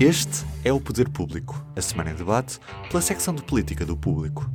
Este 0.00 0.46
é 0.64 0.72
o 0.72 0.80
Poder 0.80 1.08
Público, 1.08 1.60
a 1.74 1.80
semana 1.80 2.12
em 2.12 2.14
debate 2.14 2.60
pela 2.88 3.02
secção 3.02 3.34
de 3.34 3.42
política 3.42 3.84
do 3.84 3.96
Público. 3.96 4.48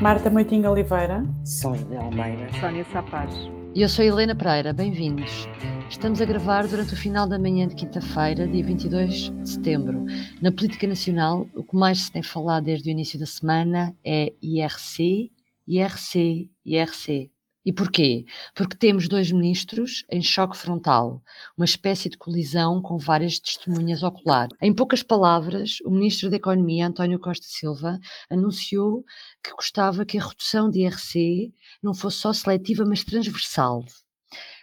Marta 0.00 0.30
Moitinho 0.30 0.70
Oliveira. 0.70 1.22
Sónia 1.44 2.00
Almeida. 2.00 2.48
Sónia 2.58 2.86
Sapaz. 2.90 3.34
E 3.74 3.82
eu 3.82 3.88
sou 3.88 4.02
Helena 4.02 4.34
Pereira, 4.34 4.72
bem-vindos. 4.72 5.46
Estamos 5.90 6.22
a 6.22 6.24
gravar 6.24 6.66
durante 6.66 6.94
o 6.94 6.96
final 6.96 7.28
da 7.28 7.38
manhã 7.38 7.68
de 7.68 7.74
quinta-feira, 7.74 8.48
dia 8.48 8.64
22 8.64 9.30
de 9.42 9.50
setembro. 9.50 10.06
Na 10.40 10.50
política 10.50 10.86
nacional, 10.86 11.46
o 11.54 11.62
que 11.62 11.76
mais 11.76 12.04
se 12.04 12.10
tem 12.10 12.22
falado 12.22 12.64
desde 12.64 12.88
o 12.88 12.90
início 12.90 13.20
da 13.20 13.26
semana 13.26 13.94
é 14.02 14.32
IRC, 14.40 15.30
IRC, 15.66 16.48
IRC. 16.64 17.30
E 17.68 17.72
porquê? 17.72 18.24
Porque 18.54 18.74
temos 18.74 19.08
dois 19.08 19.30
ministros 19.30 20.02
em 20.10 20.22
choque 20.22 20.56
frontal, 20.56 21.22
uma 21.54 21.66
espécie 21.66 22.08
de 22.08 22.16
colisão 22.16 22.80
com 22.80 22.96
várias 22.96 23.38
testemunhas 23.38 24.02
ocular. 24.02 24.48
Em 24.62 24.72
poucas 24.74 25.02
palavras, 25.02 25.76
o 25.84 25.90
ministro 25.90 26.30
da 26.30 26.36
Economia, 26.36 26.86
António 26.86 27.18
Costa 27.18 27.44
Silva, 27.46 28.00
anunciou 28.30 29.04
que 29.44 29.52
gostava 29.52 30.06
que 30.06 30.16
a 30.16 30.24
redução 30.26 30.70
de 30.70 30.80
IRC 30.80 31.52
não 31.82 31.92
fosse 31.92 32.20
só 32.20 32.32
seletiva, 32.32 32.86
mas 32.88 33.04
transversal. 33.04 33.84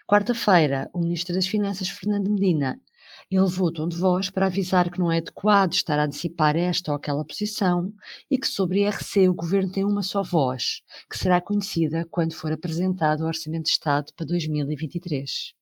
Quarta-feira, 0.08 0.90
o 0.92 1.00
ministro 1.00 1.36
das 1.36 1.46
Finanças, 1.46 1.88
Fernando 1.88 2.32
Medina, 2.32 2.82
elevou 3.30 3.68
o 3.68 3.72
tom 3.72 3.88
de 3.88 3.98
voz 3.98 4.30
para 4.30 4.46
avisar 4.46 4.90
que 4.92 5.00
não 5.00 5.12
é 5.12 5.18
adequado 5.18 5.74
estar 5.74 6.00
a 6.00 6.06
antecipar 6.06 6.56
esta 6.56 6.92
ou 6.92 6.98
aquela 6.98 7.26
posição 7.26 7.94
e 8.30 8.38
que 8.38 8.48
sobre 8.48 8.82
IRC 8.82 9.28
o 9.30 9.34
governo 9.34 9.72
tem 9.72 9.84
uma 9.84 10.04
só 10.04 10.22
voz, 10.22 10.82
que 11.10 11.18
será 11.18 11.42
conhecida 11.42 12.06
quando 12.10 12.34
for 12.34 12.52
apresentado 12.52 13.22
o 13.22 13.28
Orçamento 13.28 13.66
de 13.66 13.72
Estado 13.72 14.14
para 14.16 14.26
2023. 14.26 15.54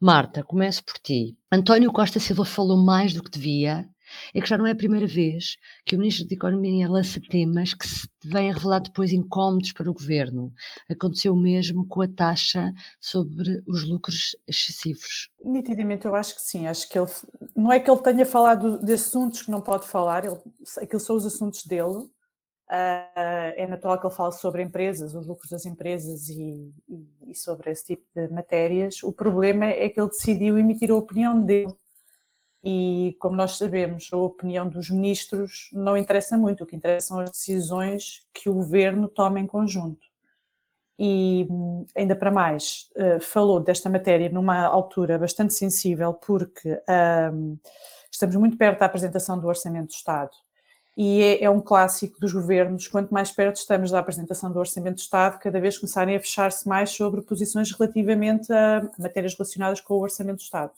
Marta, 0.00 0.42
começo 0.42 0.84
por 0.84 0.98
ti. 0.98 1.36
António 1.50 1.92
Costa 1.92 2.20
Silva 2.20 2.44
falou 2.44 2.76
mais 2.76 3.14
do 3.14 3.22
que 3.22 3.30
devia 3.30 3.88
é 4.34 4.40
que 4.40 4.48
já 4.48 4.56
não 4.58 4.66
é 4.66 4.72
a 4.72 4.76
primeira 4.76 5.06
vez 5.06 5.56
que 5.84 5.94
o 5.94 5.98
Ministro 5.98 6.26
da 6.26 6.34
Economia 6.34 6.88
lança 6.88 7.20
temas 7.30 7.74
que 7.74 7.86
se 7.86 8.08
vêm 8.24 8.50
a 8.50 8.54
revelar 8.54 8.80
depois 8.80 9.12
incómodos 9.12 9.72
para 9.72 9.90
o 9.90 9.94
Governo. 9.94 10.52
Aconteceu 10.90 11.32
o 11.32 11.36
mesmo 11.36 11.86
com 11.86 12.02
a 12.02 12.08
taxa 12.08 12.72
sobre 13.00 13.62
os 13.66 13.88
lucros 13.88 14.36
excessivos. 14.46 15.30
Nitidamente 15.44 16.06
eu 16.06 16.14
acho 16.14 16.34
que 16.34 16.42
sim, 16.42 16.66
acho 16.66 16.88
que 16.88 16.98
ele, 16.98 17.10
não 17.54 17.72
é 17.72 17.80
que 17.80 17.90
ele 17.90 18.02
tenha 18.02 18.26
falado 18.26 18.84
de 18.84 18.92
assuntos 18.92 19.42
que 19.42 19.50
não 19.50 19.60
pode 19.60 19.86
falar, 19.86 20.24
ele, 20.24 20.36
aqueles 20.80 21.02
são 21.02 21.16
os 21.16 21.26
assuntos 21.26 21.64
dele, 21.64 22.08
Uh, 22.68 23.54
é 23.54 23.64
natural 23.64 24.00
que 24.00 24.08
ele 24.08 24.14
fale 24.14 24.32
sobre 24.32 24.60
empresas, 24.60 25.14
os 25.14 25.24
lucros 25.24 25.48
das 25.48 25.64
empresas 25.64 26.28
e, 26.28 26.74
e, 27.28 27.32
sobre 27.32 27.70
esse 27.70 27.84
tipo 27.86 28.04
de 28.12 28.26
matérias. 28.26 29.04
O 29.04 29.12
problema 29.12 29.66
é 29.66 29.88
que 29.88 30.00
ele 30.00 30.08
decidiu 30.08 30.58
emitir 30.58 30.90
a 30.90 30.96
opinião 30.96 31.40
dele 31.40 31.72
e, 32.68 33.16
como 33.20 33.36
nós 33.36 33.56
sabemos, 33.56 34.08
a 34.12 34.16
opinião 34.16 34.68
dos 34.68 34.90
ministros 34.90 35.70
não 35.72 35.96
interessa 35.96 36.36
muito, 36.36 36.64
o 36.64 36.66
que 36.66 36.74
interessa 36.74 37.06
são 37.06 37.20
as 37.20 37.30
decisões 37.30 38.26
que 38.34 38.50
o 38.50 38.54
governo 38.54 39.06
toma 39.06 39.38
em 39.38 39.46
conjunto. 39.46 40.04
E, 40.98 41.46
ainda 41.94 42.16
para 42.16 42.28
mais, 42.28 42.88
eh, 42.96 43.20
falou 43.20 43.60
desta 43.60 43.88
matéria 43.88 44.28
numa 44.30 44.64
altura 44.64 45.16
bastante 45.16 45.54
sensível, 45.54 46.12
porque 46.12 46.82
estamos 48.10 48.34
muito 48.34 48.56
perto 48.56 48.80
da 48.80 48.86
apresentação 48.86 49.38
do 49.38 49.46
Orçamento 49.46 49.88
do 49.88 49.94
Estado. 49.94 50.32
E 50.96 51.22
é, 51.22 51.44
é, 51.44 51.50
um 51.50 51.60
clássico 51.60 52.18
dos 52.18 52.32
governos, 52.32 52.88
quanto 52.88 53.14
mais 53.14 53.30
perto 53.30 53.56
estamos 53.58 53.92
da 53.92 54.00
apresentação 54.00 54.50
do 54.50 54.58
Orçamento 54.58 54.96
do 54.96 55.00
Estado, 55.00 55.38
cada 55.38 55.60
vez 55.60 55.78
começarem 55.78 56.16
a 56.16 56.20
fechar-se 56.20 56.66
mais 56.66 56.90
sobre 56.90 57.22
posições 57.22 57.70
relativamente 57.70 58.52
a 58.52 58.90
matérias 58.98 59.34
relacionadas 59.34 59.80
com 59.80 59.94
o 59.94 60.02
Orçamento 60.02 60.38
do 60.38 60.42
Estado 60.42 60.72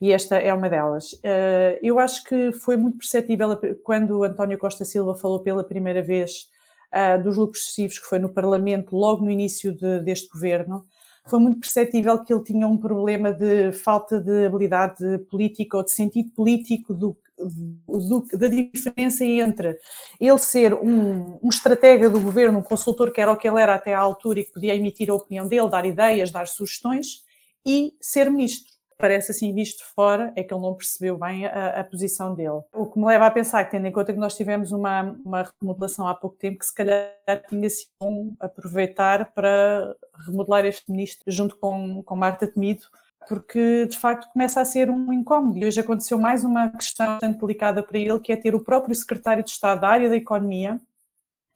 e 0.00 0.12
esta 0.12 0.36
é 0.36 0.52
uma 0.52 0.68
delas. 0.68 1.18
Eh, 1.22 1.78
eu 1.82 1.98
acho 1.98 2.22
que 2.24 2.52
foi 2.52 2.76
muito 2.76 2.98
perceptível 2.98 3.58
quando 3.82 4.24
António 4.24 4.58
Costa 4.58 4.84
Silva 4.84 5.14
falou 5.14 5.40
pela 5.40 5.64
primeira 5.64 6.02
vez 6.02 6.48
eh, 6.92 7.18
dos 7.18 7.36
lucros 7.36 7.62
excessivos, 7.62 7.98
que 7.98 8.06
foi 8.06 8.18
no 8.18 8.28
Parlamento, 8.28 8.94
logo 8.94 9.24
no 9.24 9.30
início 9.30 9.74
de, 9.74 10.00
deste 10.00 10.28
governo, 10.28 10.84
foi 11.26 11.40
muito 11.40 11.60
perceptível 11.60 12.22
que 12.22 12.32
ele 12.32 12.44
tinha 12.44 12.68
um 12.68 12.76
problema 12.76 13.32
de 13.32 13.72
falta 13.72 14.20
de 14.20 14.46
habilidade 14.46 15.18
política 15.30 15.76
ou 15.76 15.84
de 15.84 15.90
sentido 15.90 16.30
político 16.30 16.94
do, 16.94 17.16
do, 17.36 18.24
da 18.32 18.48
diferença 18.48 19.24
entre 19.24 19.78
ele 20.20 20.38
ser 20.38 20.72
um, 20.74 21.38
um 21.42 21.48
estratega 21.48 22.08
do 22.08 22.20
governo, 22.20 22.58
um 22.58 22.62
consultor 22.62 23.10
que 23.10 23.20
era 23.20 23.32
o 23.32 23.36
que 23.36 23.48
ele 23.48 23.60
era 23.60 23.74
até 23.74 23.92
à 23.92 23.98
altura 23.98 24.40
e 24.40 24.44
que 24.44 24.52
podia 24.52 24.76
emitir 24.76 25.10
a 25.10 25.14
opinião 25.14 25.48
dele, 25.48 25.68
dar 25.68 25.84
ideias, 25.84 26.30
dar 26.30 26.46
sugestões, 26.46 27.24
e 27.64 27.92
ser 28.00 28.30
ministro 28.30 28.75
parece 28.98 29.30
assim 29.30 29.52
visto 29.52 29.84
fora, 29.94 30.32
é 30.36 30.42
que 30.42 30.52
ele 30.52 30.62
não 30.62 30.74
percebeu 30.74 31.18
bem 31.18 31.46
a, 31.46 31.80
a, 31.80 31.84
posição 31.84 32.34
dele. 32.34 32.60
O 32.72 32.86
que 32.86 32.98
me 32.98 33.06
leva 33.06 33.26
a 33.26 33.30
pensar 33.30 33.64
que, 33.64 33.72
tendo 33.72 33.86
em 33.86 33.92
conta 33.92 34.12
que 34.12 34.18
nós 34.18 34.36
tivemos 34.36 34.72
uma, 34.72 35.16
uma 35.24 35.50
remodelação 35.60 36.06
há 36.08 36.14
pouco 36.14 36.36
tempo, 36.36 36.58
que 36.58 36.66
se 36.66 36.74
calhar 36.74 37.10
tinha 37.48 37.68
sido 37.68 37.90
bom 38.00 38.32
aproveitar 38.40 39.32
para 39.32 39.94
remodelar 40.26 40.64
este 40.64 40.90
ministro 40.90 41.30
junto 41.30 41.56
com, 41.56 42.02
com 42.02 42.16
Marta 42.16 42.46
Temido, 42.46 42.86
porque 43.28 43.86
de 43.86 43.98
facto 43.98 44.30
começa 44.32 44.60
a 44.60 44.64
ser 44.64 44.88
um 44.88 45.12
incómodo. 45.12 45.58
E 45.58 45.66
hoje 45.66 45.80
aconteceu 45.80 46.18
mais 46.18 46.44
uma 46.44 46.70
questão 46.70 47.06
bastante 47.06 47.40
delicada 47.40 47.82
para 47.82 47.98
ele, 47.98 48.20
que 48.20 48.32
é 48.32 48.36
ter 48.36 48.54
o 48.54 48.64
próprio 48.64 48.94
secretário 48.94 49.42
de 49.42 49.50
Estado 49.50 49.80
da 49.80 49.88
área 49.88 50.08
da 50.08 50.16
Economia 50.16 50.80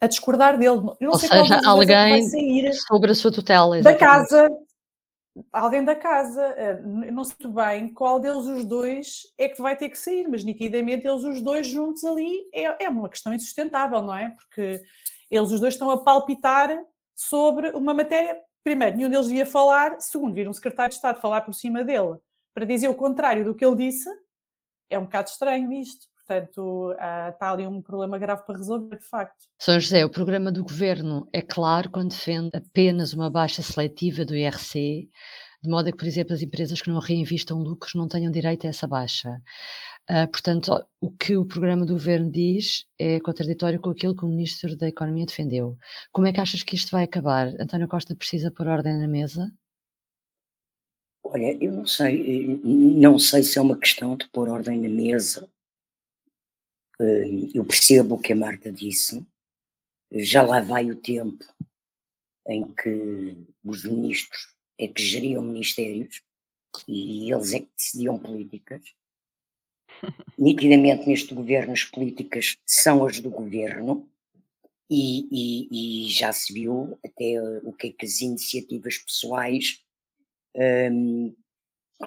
a 0.00 0.06
discordar 0.06 0.58
dele. 0.58 0.80
Ou 1.00 1.18
seja, 1.18 1.34
é 1.34 1.66
alguém 1.66 2.28
sobre 2.72 3.12
a 3.12 3.14
sua 3.14 3.30
tutela. 3.30 3.78
Exatamente. 3.78 4.00
Da 4.00 4.06
casa, 4.06 4.50
alguém 5.52 5.84
da 5.84 5.94
casa. 5.94 6.42
Eh, 6.56 6.80
não 6.82 7.24
sei 7.24 7.48
bem 7.48 7.92
qual 7.92 8.18
deles 8.20 8.46
os 8.46 8.64
dois 8.64 9.22
é 9.38 9.48
que 9.48 9.60
vai 9.60 9.76
ter 9.76 9.88
que 9.88 9.98
sair, 9.98 10.28
mas 10.28 10.44
nitidamente 10.44 11.06
eles 11.06 11.24
os 11.24 11.40
dois 11.40 11.66
juntos 11.66 12.04
ali 12.04 12.48
é, 12.52 12.84
é 12.84 12.88
uma 12.88 13.08
questão 13.08 13.32
insustentável, 13.34 14.02
não 14.02 14.16
é? 14.16 14.30
Porque 14.30 14.82
eles 15.30 15.50
os 15.50 15.60
dois 15.60 15.74
estão 15.74 15.90
a 15.90 16.02
palpitar 16.02 16.68
sobre 17.14 17.70
uma 17.70 17.94
matéria. 17.94 18.40
Primeiro, 18.62 18.96
nenhum 18.96 19.10
deles 19.10 19.28
ia 19.28 19.46
falar, 19.46 20.00
segundo, 20.00 20.34
vir 20.34 20.48
um 20.48 20.52
secretário 20.52 20.90
de 20.90 20.96
Estado 20.96 21.20
falar 21.20 21.42
por 21.42 21.54
cima 21.54 21.82
dele 21.84 22.18
para 22.54 22.64
dizer 22.66 22.88
o 22.88 22.94
contrário 22.94 23.44
do 23.44 23.54
que 23.54 23.64
ele 23.64 23.76
disse, 23.76 24.08
é 24.90 24.98
um 24.98 25.04
bocado 25.04 25.30
estranho 25.30 25.72
isto. 25.72 26.09
Portanto, 26.30 26.92
uh, 26.92 27.30
está 27.30 27.50
ali 27.50 27.66
um 27.66 27.82
problema 27.82 28.16
grave 28.16 28.46
para 28.46 28.56
resolver, 28.56 28.96
de 28.96 29.04
facto. 29.04 29.46
São 29.58 29.80
José, 29.80 30.04
o 30.04 30.08
programa 30.08 30.52
do 30.52 30.62
governo 30.62 31.26
é 31.32 31.42
claro 31.42 31.90
quando 31.90 32.10
defende 32.10 32.50
apenas 32.54 33.12
uma 33.12 33.28
baixa 33.28 33.62
seletiva 33.62 34.24
do 34.24 34.36
IRC, 34.36 35.08
de 35.60 35.68
modo 35.68 35.88
a 35.88 35.90
que, 35.90 35.98
por 35.98 36.06
exemplo, 36.06 36.32
as 36.32 36.40
empresas 36.40 36.80
que 36.80 36.88
não 36.88 37.00
reinvistam 37.00 37.58
lucros 37.58 37.94
não 37.96 38.06
tenham 38.06 38.30
direito 38.30 38.64
a 38.64 38.70
essa 38.70 38.86
baixa. 38.86 39.42
Uh, 40.08 40.30
portanto, 40.30 40.72
o 41.00 41.10
que 41.10 41.36
o 41.36 41.44
programa 41.44 41.84
do 41.84 41.94
governo 41.94 42.30
diz 42.30 42.84
é 42.96 43.18
contraditório 43.18 43.80
com 43.80 43.90
aquilo 43.90 44.14
que 44.14 44.24
o 44.24 44.28
Ministro 44.28 44.76
da 44.76 44.86
Economia 44.86 45.26
defendeu. 45.26 45.76
Como 46.12 46.28
é 46.28 46.32
que 46.32 46.40
achas 46.40 46.62
que 46.62 46.76
isto 46.76 46.92
vai 46.92 47.02
acabar? 47.02 47.48
António 47.60 47.88
Costa 47.88 48.14
precisa 48.14 48.52
pôr 48.52 48.68
ordem 48.68 48.96
na 48.96 49.08
mesa? 49.08 49.52
Olha, 51.24 51.58
eu 51.60 51.72
não 51.72 51.86
sei, 51.86 52.60
não 52.62 53.18
sei 53.18 53.42
se 53.42 53.58
é 53.58 53.60
uma 53.60 53.76
questão 53.76 54.16
de 54.16 54.28
pôr 54.28 54.48
ordem 54.48 54.80
na 54.80 54.88
mesa 54.88 55.50
eu 57.54 57.64
percebo 57.64 58.14
o 58.14 58.20
que 58.20 58.32
a 58.32 58.36
Marta 58.36 58.70
disse, 58.70 59.24
já 60.12 60.42
lá 60.42 60.60
vai 60.60 60.90
o 60.90 60.96
tempo 60.96 61.44
em 62.46 62.72
que 62.72 63.36
os 63.64 63.84
ministros 63.84 64.54
é 64.78 64.88
que 64.88 65.02
geriam 65.02 65.42
ministérios 65.42 66.22
e 66.88 67.32
eles 67.32 67.52
é 67.52 67.60
que 67.60 67.70
decidiam 67.76 68.18
políticas. 68.18 68.82
Nitidamente 70.38 71.06
neste 71.06 71.34
governo 71.34 71.72
as 71.72 71.84
políticas 71.84 72.56
são 72.66 73.04
as 73.04 73.20
do 73.20 73.30
governo 73.30 74.08
e, 74.88 75.28
e, 75.30 76.06
e 76.06 76.08
já 76.08 76.32
se 76.32 76.52
viu 76.52 76.98
até 77.04 77.40
o 77.62 77.72
que 77.72 77.88
é 77.88 77.92
que 77.92 78.04
as 78.04 78.20
iniciativas 78.20 78.98
pessoais 78.98 79.84
um, 80.92 81.34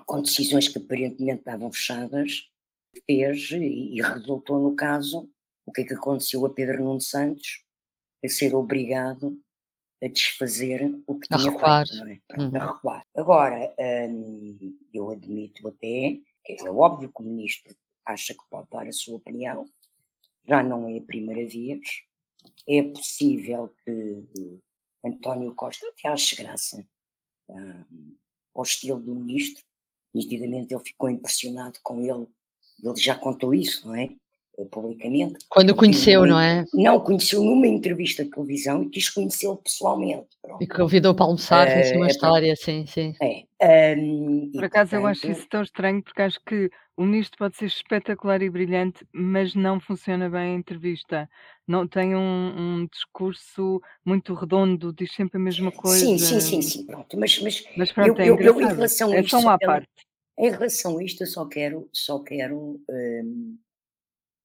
com 0.06 0.22
decisões 0.22 0.68
que 0.68 0.78
aparentemente 0.78 1.40
estavam 1.40 1.72
fechadas 1.72 2.50
fez 3.06 3.52
e, 3.52 4.02
resultou 4.02 4.60
no 4.60 4.76
caso 4.76 5.30
o 5.66 5.72
que 5.72 5.82
é 5.82 5.86
que 5.86 5.94
aconteceu 5.94 6.46
a 6.46 6.54
Pedro 6.54 6.84
Nuno 6.84 7.02
Santos 7.02 7.64
a 8.24 8.28
ser 8.28 8.56
obrigado 8.56 9.38
a 10.04 10.08
desfazer 10.08 10.84
o 11.08 11.18
que 11.18 11.28
a 11.32 11.38
tinha 11.38 11.52
recuar. 11.52 11.88
feito, 11.88 12.34
é? 12.34 12.42
Uhum. 12.42 12.56
a 12.58 12.74
recuar. 12.74 13.08
Agora, 13.16 13.74
hum, 14.10 14.78
eu 14.94 15.10
admito 15.10 15.66
até, 15.68 16.20
que 16.44 16.58
é 16.60 16.70
óbvio 16.70 17.12
que 17.12 17.22
o 17.22 17.26
ministro 17.26 17.74
acha 18.06 18.34
que 18.34 18.44
pode 18.50 18.68
dar 18.70 18.86
a 18.86 18.92
sua 18.92 19.16
opinião, 19.16 19.66
já 20.46 20.62
não 20.62 20.90
é 20.90 20.98
a 20.98 21.02
primeira 21.02 21.48
vez, 21.48 21.80
é 22.68 22.84
possível 22.84 23.74
que 23.86 24.60
António 25.06 25.56
Costa 25.56 25.88
até 25.88 26.10
ache 26.10 26.36
graça 26.36 26.86
hum, 27.48 28.18
ao 28.54 28.64
estilo 28.64 29.00
do 29.00 29.16
ministro, 29.16 29.64
nitidamente 30.14 30.74
ele 30.74 30.84
ficou 30.84 31.10
impressionado 31.10 31.80
com 31.82 32.02
ele 32.02 32.28
ele 32.84 33.00
já 33.00 33.16
contou 33.16 33.54
isso, 33.54 33.88
não 33.88 33.96
é? 33.96 34.10
Publicamente. 34.70 35.40
Quando 35.50 35.72
o 35.72 35.76
conheceu, 35.76 36.28
não 36.28 36.40
é? 36.40 36.64
Não, 36.76 37.00
conheceu 37.00 37.44
numa 37.44 37.66
entrevista 37.66 38.24
de 38.24 38.30
televisão 38.30 38.84
e 38.84 38.90
quis 38.90 39.10
conhecê-lo 39.10 39.58
pessoalmente. 39.58 40.28
Pronto. 40.44 40.62
E 40.62 40.68
convidou 40.68 41.16
para 41.16 41.26
almoçar, 41.26 41.68
fez 41.68 41.92
uma 41.94 42.06
uh, 42.06 42.08
história, 42.08 42.56
sim, 42.56 42.86
sim. 42.86 43.16
É. 43.20 43.96
Um, 43.98 44.52
Por 44.54 44.66
acaso 44.66 44.92
portanto... 44.92 45.02
eu 45.02 45.08
acho 45.08 45.32
isso 45.32 45.48
tão 45.50 45.64
estranho, 45.64 46.04
porque 46.04 46.22
acho 46.22 46.40
que 46.46 46.70
o 46.96 47.04
ministro 47.04 47.38
pode 47.40 47.58
ser 47.58 47.66
espetacular 47.66 48.44
e 48.44 48.50
brilhante, 48.50 49.04
mas 49.12 49.56
não 49.56 49.80
funciona 49.80 50.30
bem 50.30 50.54
a 50.54 50.60
entrevista. 50.60 51.28
Não 51.68 51.88
tem 51.88 52.16
um, 52.16 52.20
um 52.56 52.88
discurso 52.92 53.82
muito 54.06 54.36
redondo, 54.36 54.94
diz 54.94 55.12
sempre 55.14 55.38
a 55.38 55.42
mesma 55.42 55.72
coisa. 55.72 56.06
Sim, 56.06 56.20
sim, 56.20 56.40
sim, 56.40 56.62
sim, 56.62 56.86
pronto. 56.86 57.18
Mas, 57.18 57.42
mas, 57.42 57.64
mas 57.76 57.92
pronto, 57.92 58.20
eu, 58.22 58.24
é 58.24 58.30
eu, 58.30 58.40
eu, 58.40 58.62
em 58.62 58.68
relação 58.68 59.12
a 59.12 59.16
é 59.16 59.22
isto, 59.22 59.50
à 59.50 59.58
parte. 59.58 59.90
Em 60.38 60.50
relação 60.50 60.98
a 60.98 61.04
isto, 61.04 61.24
eu 61.24 61.28
só 61.28 61.46
quero, 61.46 61.90
só 61.94 62.20
quero 62.20 62.82
um, 62.90 63.58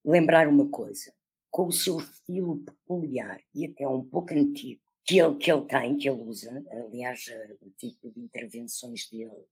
lembrar 0.04 0.48
uma 0.48 0.68
coisa. 0.68 1.12
Com 1.50 1.68
o 1.68 1.72
seu 1.72 1.98
estilo 1.98 2.58
peculiar 2.58 3.40
e 3.54 3.64
até 3.64 3.88
um 3.88 4.04
pouco 4.04 4.34
antigo, 4.34 4.82
que 5.04 5.18
ele, 5.18 5.36
que 5.36 5.50
ele 5.50 5.64
tem, 5.64 5.96
que 5.96 6.08
ele 6.08 6.20
usa, 6.20 6.62
aliás, 6.70 7.24
o 7.62 7.70
tipo 7.70 8.10
de 8.10 8.20
intervenções 8.20 9.08
dele, 9.08 9.46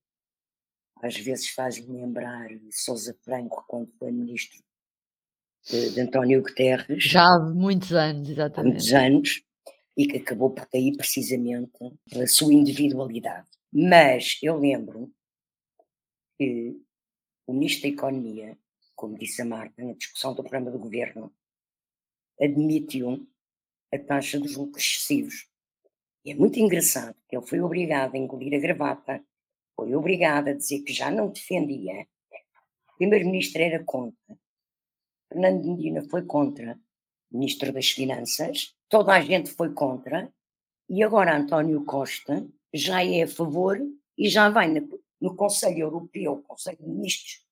às 1.01 1.17
vezes 1.17 1.49
faz-me 1.49 1.99
lembrar 1.99 2.49
Sousa 2.71 3.17
Franco 3.23 3.65
quando 3.67 3.91
foi 3.97 4.11
ministro 4.11 4.59
de, 5.65 5.89
de, 5.91 6.01
António 6.01 6.43
Guterres. 6.43 7.03
Já 7.03 7.23
há 7.23 7.39
muitos 7.39 7.91
anos, 7.93 8.29
exatamente. 8.29 8.59
Há 8.59 8.73
muitos 8.73 8.93
anos, 8.93 9.43
e 9.97 10.07
que 10.07 10.17
acabou 10.17 10.51
por 10.51 10.67
cair 10.67 10.95
precisamente 10.95 11.71
pela 12.09 12.27
sua 12.27 12.53
individualidade. 12.53 13.47
Mas 13.73 14.37
eu 14.43 14.57
lembro 14.57 15.11
que 16.37 16.79
o 17.45 17.53
Ministro 17.53 17.83
da 17.83 17.95
Economia, 17.95 18.57
como 18.95 19.17
disse 19.17 19.41
a 19.41 19.45
Marta, 19.45 19.83
na 19.83 19.93
discussão 19.93 20.33
do 20.33 20.43
programa 20.43 20.71
do 20.71 20.79
governo, 20.79 21.33
admitiu 22.39 23.27
a 23.93 23.97
taxa 23.97 24.39
dos 24.39 24.55
lucros 24.55 24.83
excessivos. 24.83 25.49
E 26.25 26.31
é 26.31 26.35
muito 26.35 26.59
engraçado 26.59 27.15
que 27.27 27.35
ele 27.37 27.45
foi 27.45 27.61
obrigado 27.61 28.15
a 28.15 28.17
engolir 28.17 28.53
a 28.53 28.59
gravata, 28.61 29.23
foi 29.75 29.95
obrigado 29.95 30.49
a 30.49 30.53
dizer 30.53 30.81
que 30.81 30.91
já 30.91 31.09
não 31.09 31.29
defendia. 31.29 32.07
O 32.89 32.97
primeiro-ministro 32.97 33.61
era 33.61 33.83
contra. 33.83 34.37
Fernando 35.29 35.65
Medina 35.65 36.03
foi 36.09 36.25
contra. 36.25 36.79
Ministro 37.31 37.71
das 37.73 37.89
Finanças, 37.89 38.75
toda 38.89 39.13
a 39.13 39.21
gente 39.21 39.51
foi 39.51 39.73
contra. 39.73 40.31
E 40.89 41.03
agora 41.03 41.37
António 41.37 41.83
Costa 41.85 42.47
já 42.73 43.03
é 43.03 43.23
a 43.23 43.27
favor 43.27 43.77
e 44.17 44.29
já 44.29 44.49
vai 44.49 44.67
no, 44.69 44.99
no 45.21 45.35
Conselho 45.35 45.79
Europeu, 45.79 46.43
Conselho 46.47 46.77
de 46.77 46.87
Ministros, 46.87 47.45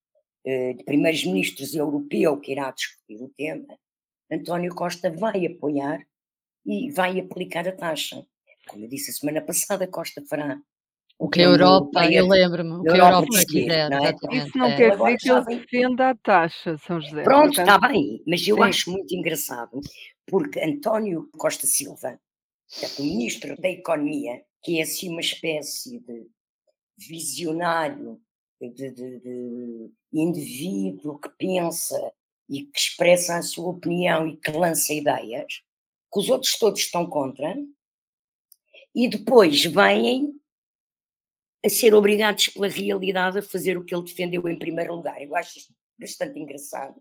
eh, 0.46 0.74
de 0.74 0.84
Primeiros 0.84 1.24
Ministros 1.26 1.74
Europeu, 1.74 2.40
que 2.40 2.52
irá 2.52 2.72
discutir 2.72 3.22
o 3.22 3.30
tema. 3.30 3.78
António 4.32 4.74
Costa 4.74 5.12
vai 5.12 5.46
apoiar 5.46 6.06
e 6.66 6.92
vai 6.92 7.20
aplicar 7.20 7.68
a 7.68 7.72
taxa. 7.72 8.26
Como 8.68 8.86
eu 8.86 8.90
disse 8.90 9.12
a 9.12 9.14
semana 9.14 9.42
passada, 9.42 9.88
Costa 9.88 10.24
fará 10.28 10.60
o 11.18 11.30
que 11.30 11.40
a 11.40 11.46
Europa, 11.46 12.12
eu 12.12 12.28
lembro-me, 12.28 12.72
o 12.74 12.84
que 12.84 12.90
a 12.90 12.98
Europa 12.98 13.46
quiser, 13.48 13.90
não 13.90 14.06
é? 14.06 14.16
Isso 14.32 14.58
não 14.58 14.66
é. 14.66 14.76
quer 14.76 14.98
dizer 14.98 15.18
que 15.18 15.30
ele 15.30 15.46
defenda 15.46 16.10
a 16.10 16.16
taxa, 16.16 16.78
São 16.78 17.00
José. 17.00 17.24
Pronto, 17.24 17.60
está 17.60 17.80
bem, 17.80 18.22
mas 18.28 18.46
eu 18.46 18.58
Sim. 18.58 18.64
acho 18.64 18.92
muito 18.92 19.16
engraçado, 19.16 19.80
porque 20.28 20.60
António 20.60 21.30
Costa 21.38 21.66
Silva, 21.66 22.20
que 22.68 22.86
é 22.86 22.90
o 23.00 23.04
Ministro 23.04 23.56
da 23.62 23.70
Economia, 23.70 24.42
que 24.62 24.80
é 24.80 24.84
assim 24.84 25.10
uma 25.10 25.22
espécie 25.22 26.00
de 26.00 26.28
visionário, 26.98 28.22
de, 28.62 28.92
de, 28.92 29.20
de 29.20 29.92
indivíduo 30.14 31.20
que 31.20 31.30
pensa 31.38 32.14
e 32.50 32.64
que 32.64 32.80
expressa 32.80 33.38
a 33.38 33.42
sua 33.42 33.70
opinião 33.70 34.28
e 34.28 34.38
que 34.38 34.52
lança 34.52 34.94
ideias, 34.94 35.62
que 36.12 36.20
os 36.20 36.30
outros 36.30 36.58
todos 36.58 36.80
estão 36.80 37.06
contra, 37.08 37.56
e 38.94 39.10
depois 39.10 39.66
vêm 39.66 40.34
a 41.66 41.70
ser 41.70 41.94
obrigados 41.94 42.48
pela 42.50 42.68
realidade 42.68 43.40
a 43.40 43.44
fazer 43.44 43.78
o 43.78 43.84
que 43.84 43.94
ele 43.94 44.06
defendeu 44.06 44.48
em 44.48 44.58
primeiro 44.58 44.96
lugar. 44.96 45.22
Eu 45.22 45.36
acho 45.36 45.58
isto 45.58 45.74
bastante 46.00 46.40
engraçado. 46.40 46.96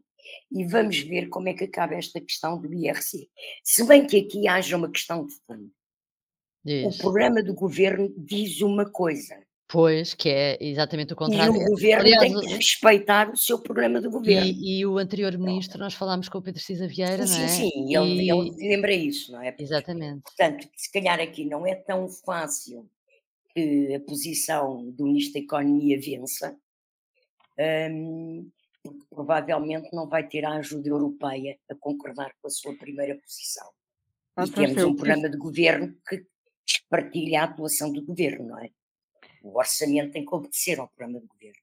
E 0.50 0.64
vamos 0.64 0.98
ver 1.00 1.28
como 1.28 1.48
é 1.48 1.54
que 1.54 1.64
acaba 1.64 1.94
esta 1.94 2.20
questão 2.20 2.58
do 2.58 2.72
IRC. 2.72 3.28
Se 3.62 3.86
bem 3.86 4.06
que 4.06 4.18
aqui 4.18 4.48
haja 4.48 4.76
uma 4.76 4.90
questão 4.90 5.26
de 5.26 5.34
fundo. 5.46 5.70
O 6.86 6.96
programa 6.96 7.42
do 7.42 7.52
governo 7.52 8.12
diz 8.16 8.62
uma 8.62 8.90
coisa. 8.90 9.43
Pois, 9.74 10.14
que 10.14 10.28
é 10.28 10.56
exatamente 10.60 11.14
o 11.14 11.16
contrário. 11.16 11.52
E 11.52 11.64
o 11.64 11.66
governo 11.66 12.02
Aliás, 12.02 12.22
tem 12.22 12.40
que 12.40 12.54
respeitar 12.54 13.28
o 13.28 13.36
seu 13.36 13.58
programa 13.58 14.00
do 14.00 14.08
governo. 14.08 14.46
E, 14.46 14.78
e 14.78 14.86
o 14.86 14.98
anterior 14.98 15.36
ministro, 15.36 15.80
nós 15.80 15.94
falámos 15.94 16.28
com 16.28 16.38
o 16.38 16.42
Pedro 16.42 16.62
Cisa 16.62 16.86
Vieira, 16.86 17.26
sim, 17.26 17.38
não 17.38 17.44
é? 17.44 17.48
Sim, 17.48 17.70
sim, 17.70 17.90
e... 17.90 17.96
ele, 17.96 18.30
ele 18.30 18.68
lembra 18.68 18.92
isso, 18.92 19.32
não 19.32 19.42
é? 19.42 19.52
Exatamente. 19.58 20.22
Portanto, 20.22 20.68
se 20.76 20.92
calhar 20.92 21.18
aqui 21.18 21.44
não 21.44 21.66
é 21.66 21.74
tão 21.74 22.08
fácil 22.08 22.88
que 23.52 23.92
a 23.92 23.98
posição 23.98 24.92
do 24.92 25.06
Ministro 25.06 25.32
da 25.32 25.40
Economia 25.40 26.00
vença, 26.00 26.56
um, 27.90 28.48
porque 28.80 29.04
provavelmente 29.10 29.88
não 29.92 30.08
vai 30.08 30.24
ter 30.24 30.44
a 30.44 30.52
ajuda 30.52 30.88
europeia 30.88 31.58
a 31.68 31.74
concordar 31.74 32.32
com 32.40 32.46
a 32.46 32.50
sua 32.50 32.76
primeira 32.76 33.18
posição. 33.18 33.68
Ah, 34.36 34.44
e 34.44 34.50
temos 34.50 34.84
um 34.84 34.94
programa 34.94 35.28
de 35.28 35.36
governo 35.36 35.96
que 36.08 36.24
partilha 36.88 37.40
a 37.40 37.44
atuação 37.46 37.92
do 37.92 38.04
governo, 38.04 38.46
não 38.50 38.58
é? 38.60 38.70
O 39.44 39.58
orçamento 39.58 40.12
tem 40.12 40.24
que 40.24 40.34
obedecer 40.34 40.80
ao 40.80 40.88
programa 40.88 41.20
de 41.20 41.26
governo. 41.26 41.60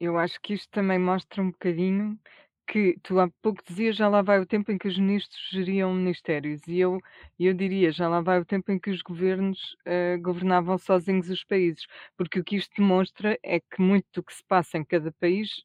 Eu 0.00 0.18
acho 0.18 0.40
que 0.40 0.52
isto 0.52 0.68
também 0.68 0.98
mostra 0.98 1.40
um 1.40 1.52
bocadinho 1.52 2.18
que 2.66 2.98
tu 3.04 3.20
há 3.20 3.30
pouco 3.40 3.62
dizias 3.64 3.96
já 3.96 4.08
lá 4.08 4.20
vai 4.20 4.40
o 4.40 4.46
tempo 4.46 4.72
em 4.72 4.78
que 4.78 4.88
os 4.88 4.98
ministros 4.98 5.48
geriam 5.50 5.94
ministérios 5.94 6.60
e 6.66 6.80
eu, 6.80 6.98
eu 7.38 7.54
diria 7.54 7.92
já 7.92 8.08
lá 8.08 8.20
vai 8.20 8.40
o 8.40 8.44
tempo 8.44 8.72
em 8.72 8.80
que 8.80 8.90
os 8.90 9.00
governos 9.00 9.76
uh, 9.86 10.20
governavam 10.20 10.76
sozinhos 10.76 11.30
os 11.30 11.44
países, 11.44 11.86
porque 12.16 12.40
o 12.40 12.44
que 12.44 12.56
isto 12.56 12.74
demonstra 12.76 13.38
é 13.44 13.60
que 13.60 13.80
muito 13.80 14.06
do 14.14 14.22
que 14.24 14.34
se 14.34 14.42
passa 14.44 14.76
em 14.76 14.84
cada 14.84 15.12
país 15.12 15.64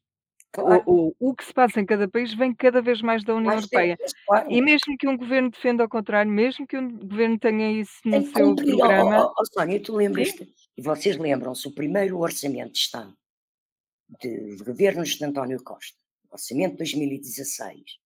Claro. 0.52 0.82
O, 0.86 1.08
o, 1.08 1.30
o, 1.30 1.34
que 1.34 1.44
se 1.44 1.52
passa 1.52 1.80
em 1.80 1.86
cada 1.86 2.08
país 2.08 2.32
vem 2.34 2.54
cada 2.54 2.80
vez 2.80 3.02
mais 3.02 3.22
da 3.22 3.34
União 3.34 3.52
mais 3.54 3.64
Europeia. 3.64 3.98
Claro. 4.26 4.50
E 4.50 4.62
mesmo 4.62 4.96
que 4.98 5.06
um 5.06 5.16
governo 5.16 5.50
defenda 5.50 5.82
ao 5.82 5.88
contrário, 5.88 6.30
mesmo 6.30 6.66
que 6.66 6.76
um 6.76 6.90
governo 6.90 7.38
tenha 7.38 7.70
isso 7.72 8.00
no 8.04 8.22
seu 8.24 8.46
cumprir. 8.46 8.76
programa. 8.76 9.26
Oh, 9.26 9.28
oh, 9.28 9.34
oh, 9.42 9.46
Sónia, 9.52 9.80
tu 9.80 9.94
lembras-te, 9.94 10.48
e 10.76 10.82
vocês 10.82 11.16
lembram-se, 11.16 11.68
o 11.68 11.74
primeiro 11.74 12.18
orçamento 12.18 12.72
de 12.72 12.78
Estado 12.78 13.14
de 14.20 14.56
governos 14.64 15.10
de 15.10 15.24
António 15.24 15.62
Costa 15.62 15.98
orçamento 16.30 16.72
de 16.72 16.78
2016, 16.78 17.98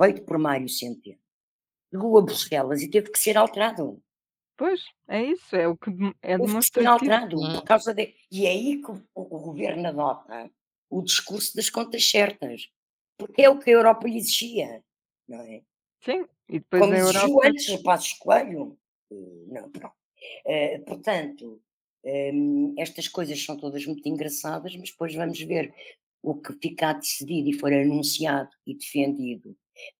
feito 0.00 0.22
por 0.22 0.38
Mário 0.38 0.68
Centeno, 0.68 1.18
chegou 1.90 2.18
a 2.18 2.22
Bruxelas 2.22 2.82
e 2.82 2.88
teve 2.88 3.10
que 3.10 3.18
ser 3.18 3.36
alterado. 3.36 4.02
Pois, 4.56 4.82
é 5.08 5.22
isso, 5.22 5.54
é 5.54 5.68
o 5.68 5.76
que 5.76 5.90
é 6.22 6.36
teve 6.36 6.46
demonstrativo. 6.46 6.98
Que 6.98 7.06
ser 7.06 7.12
alterado, 7.12 7.36
por 7.36 7.64
causa 7.64 7.94
de... 7.94 8.14
E 8.30 8.46
é 8.46 8.50
aí 8.50 8.82
que 8.82 8.90
o, 8.90 9.02
o 9.14 9.38
governo 9.40 9.88
adota 9.88 10.50
o 10.90 11.02
discurso 11.02 11.54
das 11.54 11.70
contas 11.70 12.08
certas, 12.08 12.68
porque 13.16 13.42
é 13.42 13.50
o 13.50 13.58
que 13.58 13.70
a 13.70 13.74
Europa 13.74 14.06
lhe 14.06 14.18
exigia, 14.18 14.82
não 15.28 15.40
é? 15.40 15.62
Sim, 16.04 16.24
e 16.48 16.60
depois 16.60 16.82
Como 16.82 16.94
a 16.94 16.98
Europa... 16.98 17.48
antes 17.48 17.68
o 17.68 17.82
Passos 17.82 18.12
Coelho, 18.14 18.78
não, 19.10 19.70
pronto. 19.70 19.94
Uh, 20.46 20.84
portanto, 20.84 21.60
um, 22.04 22.74
estas 22.78 23.08
coisas 23.08 23.42
são 23.42 23.56
todas 23.56 23.84
muito 23.86 24.08
engraçadas, 24.08 24.74
mas 24.76 24.90
depois 24.90 25.14
vamos 25.14 25.40
ver 25.40 25.74
o 26.22 26.34
que 26.34 26.52
ficar 26.54 26.94
decidido 26.94 27.48
e 27.48 27.58
for 27.58 27.72
anunciado 27.72 28.50
e 28.66 28.74
defendido 28.74 29.56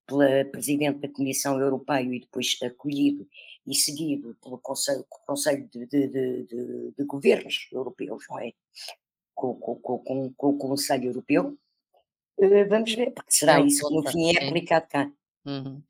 pela 0.07 0.45
Presidente 0.47 1.01
da 1.01 1.09
Comissão 1.09 1.61
Europeia 1.61 2.03
e 2.03 2.21
depois 2.21 2.57
acolhido 2.63 3.29
e 3.67 3.75
seguido 3.75 4.37
pelo 4.43 4.59
Conselho, 4.59 5.07
Conselho 5.09 5.69
de, 5.73 5.87
de, 5.87 6.09
de, 6.09 6.93
de, 6.97 7.05
Governos 7.05 7.69
Europeus, 7.71 8.25
não 8.29 8.41
é? 8.41 8.53
Com, 9.39 9.55
com, 9.55 9.77
com, 9.77 10.33
com, 10.33 10.49
o 10.49 10.59
Conselho 10.59 11.11
Europeu, 11.11 11.57
eh, 12.41 12.65
vamos 12.65 12.93
ver, 12.93 13.13
porque 13.13 13.31
será 13.31 13.61
é 13.61 13.67
isso 13.67 13.87
que 13.87 13.95
no 13.95 14.11
fim 14.11 14.35
é 14.35 14.49
aplicado 14.49 14.89
cá. 14.89 15.13
Uhum. 15.47 15.81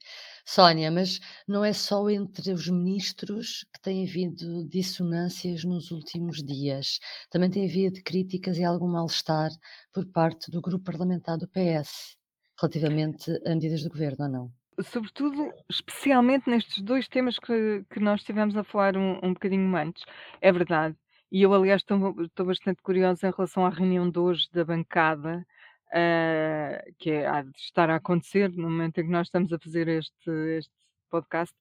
Sónia, 0.44 0.90
mas 0.90 1.18
não 1.46 1.64
é 1.64 1.72
só 1.72 2.10
entre 2.10 2.52
os 2.52 2.68
ministros 2.68 3.64
que 3.72 3.80
tem 3.80 4.06
havido 4.06 4.68
dissonâncias 4.68 5.64
nos 5.64 5.90
últimos 5.90 6.42
dias. 6.42 7.00
Também 7.30 7.50
tem 7.50 7.64
havido 7.64 8.02
críticas 8.04 8.58
e 8.58 8.64
algum 8.64 8.86
mal-estar 8.86 9.50
por 9.94 10.04
parte 10.06 10.50
do 10.50 10.60
grupo 10.60 10.84
parlamentar 10.84 11.38
do 11.38 11.48
PS 11.48 12.18
relativamente 12.60 13.30
a 13.46 13.54
medidas 13.54 13.82
do 13.82 13.88
governo, 13.88 14.26
ou 14.26 14.30
não? 14.30 14.52
Sobretudo, 14.84 15.50
especialmente 15.70 16.50
nestes 16.50 16.82
dois 16.82 17.08
temas 17.08 17.38
que, 17.38 17.82
que 17.90 17.98
nós 17.98 18.20
estivemos 18.20 18.54
a 18.56 18.62
falar 18.62 18.94
um, 18.94 19.18
um 19.22 19.32
bocadinho 19.32 19.74
antes. 19.74 20.04
É 20.40 20.52
verdade. 20.52 20.94
E 21.30 21.42
eu, 21.42 21.52
aliás, 21.52 21.82
estou, 21.82 22.46
bastante 22.46 22.82
curiosa 22.82 23.28
em 23.28 23.30
relação 23.30 23.66
à 23.66 23.70
reunião 23.70 24.10
de 24.10 24.18
hoje 24.18 24.48
da 24.52 24.64
bancada 24.64 25.46
uh, 25.88 26.94
que 26.98 27.10
é, 27.10 27.26
há 27.26 27.42
de 27.42 27.56
estar 27.58 27.90
a 27.90 27.96
acontecer 27.96 28.50
no 28.50 28.70
momento 28.70 28.98
em 28.98 29.04
que 29.04 29.10
nós 29.10 29.26
estamos 29.26 29.52
a 29.52 29.58
fazer 29.58 29.88
este, 29.88 30.30
este 30.58 30.72
podcast, 31.10 31.54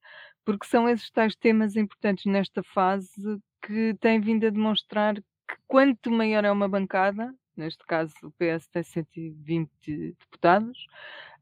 porque 0.45 0.65
são 0.65 0.87
esses 0.89 1.09
tais 1.11 1.35
temas 1.35 1.75
importantes 1.75 2.25
nesta 2.25 2.63
fase 2.63 3.39
que 3.61 3.95
têm 3.99 4.19
vindo 4.19 4.45
a 4.45 4.49
demonstrar 4.49 5.15
que 5.15 5.55
quanto 5.67 6.11
maior 6.11 6.45
é 6.45 6.51
uma 6.51 6.67
bancada, 6.67 7.33
neste 7.55 7.83
caso 7.85 8.13
o 8.23 8.31
PS 8.31 8.67
tem 8.69 8.83
120 8.83 10.15
deputados, 10.19 10.85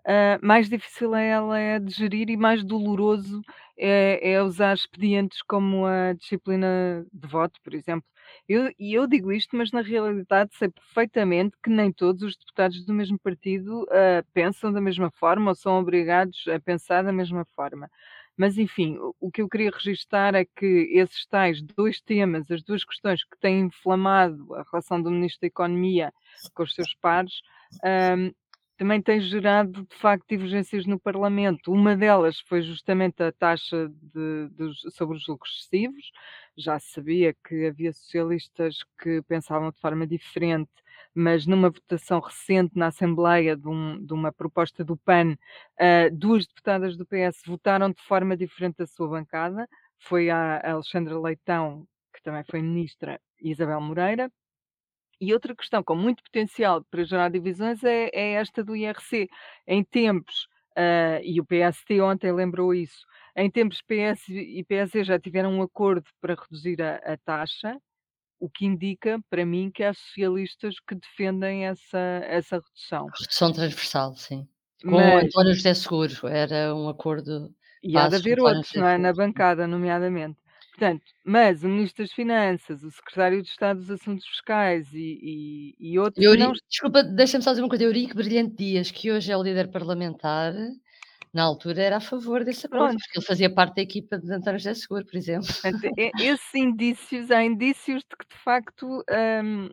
uh, 0.05 0.46
mais 0.46 0.70
difícil 0.70 1.13
é 1.15 1.29
ela 1.29 1.60
é 1.60 1.79
de 1.79 1.91
gerir 1.91 2.29
e 2.29 2.38
mais 2.38 2.63
doloroso 2.63 3.41
é, 3.77 4.32
é 4.32 4.41
usar 4.41 4.75
expedientes 4.75 5.41
como 5.41 5.86
a 5.86 6.13
disciplina 6.13 7.05
de 7.12 7.27
voto, 7.27 7.60
por 7.63 7.74
exemplo. 7.74 8.08
Eu, 8.48 8.72
e 8.78 8.94
eu 8.94 9.08
digo 9.08 9.32
isto, 9.32 9.56
mas 9.56 9.72
na 9.72 9.82
realidade 9.82 10.56
sei 10.56 10.70
perfeitamente 10.70 11.56
que 11.64 11.70
nem 11.70 11.92
todos 11.92 12.22
os 12.22 12.38
deputados 12.38 12.86
do 12.86 12.94
mesmo 12.94 13.18
partido 13.18 13.84
uh, 13.84 14.25
pensam 14.34 14.72
da 14.72 14.80
mesma 14.80 15.10
forma 15.12 15.52
ou 15.52 15.56
são 15.56 15.80
obrigados 15.80 16.46
a 16.48 16.60
pensar 16.60 17.04
da 17.04 17.12
mesma 17.12 17.44
forma. 17.56 17.90
Mas, 18.38 18.58
enfim, 18.58 18.98
o, 19.20 19.32
que 19.32 19.42
eu 19.42 19.48
queria 19.48 19.72
registrar 19.72 20.36
é 20.36 20.44
que 20.44 20.92
esses 20.94 21.25
tais 21.25 21.62
dois 21.62 22.02
temas, 22.02 22.52
as 22.52 22.62
duas 22.62 22.84
questões 22.84 23.24
que 23.24 23.40
têm 23.40 23.62
inflamado 23.62 24.54
a 24.56 24.64
relação 24.70 25.02
do 25.02 25.10
Ministro 25.10 25.42
da 25.42 25.48
Economia 25.48 26.14
com 26.54 26.64
os 26.64 26.75
seus 26.75 26.94
pares, 26.96 27.42
um, 27.84 28.32
também 28.77 29.01
tem 29.01 29.22
gerado, 29.22 29.86
de 29.86 29.96
facto, 29.96 30.27
divergências 30.29 30.86
no 30.86 31.00
Parlamento. 31.00 31.72
Uma 31.72 31.96
delas 31.96 32.39
foi 32.41 32.62
justamente 32.62 33.24
a 33.24 33.32
taxa 33.32 33.89
de, 33.89 34.50
sobre 34.91 35.17
os 35.17 35.27
lucros 35.27 35.51
excessivos. 35.53 36.12
Já 36.58 36.79
sabia 36.79 37.34
que 37.34 37.67
havia 37.67 37.94
socialistas 37.94 38.77
que 39.01 39.22
pensavam 39.24 39.72
de 39.72 39.79
forma 39.79 40.05
diferente, 40.05 40.72
mas 41.13 41.46
numa 41.48 41.70
votação 41.70 42.20
recente 42.20 42.77
na 42.77 42.88
Assembleia 42.88 43.55
de, 43.55 43.67
um, 43.67 44.05
de 44.05 44.13
uma 44.13 44.32
proposta 44.32 44.84
do 44.84 44.98
PAN, 44.98 45.34
uh, 45.34 46.15
duas 46.15 46.46
deputadas 46.46 46.98
do 46.98 47.05
PS 47.05 47.41
votaram 47.46 47.89
de 47.91 48.01
forma 48.03 48.36
diferente 48.36 48.77
da 48.77 48.88
sua 48.88 49.08
bancada. 49.08 49.67
Foi 50.00 50.29
a 50.29 50.62
Alexandra 50.72 51.17
Leitão, 51.20 51.88
que 52.13 52.22
também 52.22 52.44
foi 52.44 52.62
ministra, 52.62 53.20
e 53.41 53.51
Isabel 53.51 53.79
Moreira. 53.82 54.29
E 55.20 55.34
outra 55.34 55.56
questão 55.56 55.84
com 55.84 55.96
muito 55.96 56.24
potencial 56.24 56.84
para 56.90 57.04
gerar 57.04 57.30
divisões 57.30 57.84
é, 57.84 58.10
é 58.14 58.34
esta 58.34 58.64
do 58.64 58.76
IRC. 58.76 59.28
Em 59.68 59.84
tempos, 59.84 60.48
uh, 60.78 61.22
e 61.24 61.40
o 61.40 61.46
PST 61.46 62.02
ontem 62.02 62.32
lembrou 62.32 62.74
isso, 62.74 63.06
em 63.36 63.52
tempos 63.52 63.82
PS 63.82 64.30
e 64.30 64.64
PSD 64.64 65.04
já 65.04 65.20
tiveram 65.20 65.52
um 65.52 65.62
acordo 65.62 66.06
para 66.22 66.36
reduzir 66.36 66.82
a, 66.82 66.96
a, 66.96 67.18
taxa, 67.18 67.78
o 68.40 68.50
que 68.50 68.66
indica, 68.66 69.20
para 69.30 69.46
mim, 69.46 69.70
que 69.74 69.84
há 69.84 69.94
socialistas 69.94 70.76
que 70.88 70.96
defendem 70.96 71.66
essa, 71.66 72.00
essa 72.24 72.58
redução. 72.58 73.08
Redução 73.20 73.52
transversal, 73.52 74.16
sim. 74.16 74.48
Com 74.82 74.92
Mas, 74.92 75.26
António 75.26 75.54
José 75.54 75.74
Seguro, 75.74 76.28
era 76.28 76.74
um 76.74 76.88
acordo. 76.88 77.54
E 77.84 77.98
há 77.98 78.08
de 78.08 78.16
haver 78.16 78.40
outros, 78.40 78.74
não 78.74 78.88
é? 78.88 78.98
Na 78.98 79.14
bancada, 79.14 79.68
nomeadamente. 79.68 80.38
Portanto, 80.77 81.05
mas 81.24 81.63
o 81.63 81.70
Ministro 81.70 82.03
das 82.03 82.12
Finanças, 82.12 82.84
o 82.84 82.91
Secretário 82.91 83.41
de 83.41 83.48
Estado 83.48 83.79
dos 83.79 83.89
Assuntos 83.89 84.27
Fiscais 84.27 84.94
e, 84.94 85.74
e, 85.79 85.91
e 85.91 85.98
outros. 85.98 86.24
Euri, 86.24 86.39
não... 86.39 86.51
Desculpa, 86.70 87.01
deixa-me 87.01 87.44
só 87.44 87.51
dizer 87.51 87.62
uma 87.62 87.70
coisa. 87.70 87.86
Eurico 87.86 88.15
Brilhante 88.15 88.55
Dias, 88.58 88.91
que 88.91 89.10
hoje 89.10 89.32
é 89.32 89.38
o 89.38 89.41
líder 89.41 89.72
parlamentar, 89.72 90.53
na 91.34 91.44
altura 91.44 91.82
era 91.82 91.98
a 91.98 92.01
favor 92.01 92.44
desse 92.44 92.65
acordo, 92.65 92.88
Pronto. 92.88 93.00
porque 93.00 93.20
ele 93.20 93.25
fazia 93.25 93.53
parte 93.53 93.75
da 93.75 93.82
equipa 93.84 94.20
de 94.20 94.29
António 94.34 94.60
José 94.60 94.74
Seguro, 94.74 95.05
por 95.05 95.15
exemplo. 95.15 95.48
Portanto, 95.48 95.79
esses 96.20 96.55
indícios, 96.55 97.32
há 97.32 97.41
indícios 97.41 98.03
de 98.03 98.17
que 98.17 98.27
de 98.27 98.41
facto. 98.44 99.01
Um, 99.10 99.70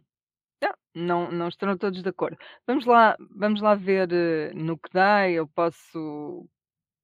não, 0.95 1.33
não 1.33 1.49
estarão 1.49 1.77
todos 1.77 2.03
de 2.03 2.09
acordo. 2.09 2.37
Vamos 2.67 2.85
lá, 2.85 3.17
vamos 3.35 3.61
lá 3.61 3.75
ver 3.75 4.09
uh, 4.13 4.57
no 4.57 4.79
que 4.79 4.91
dá. 4.93 5.29
Eu 5.29 5.49
posso 5.49 6.47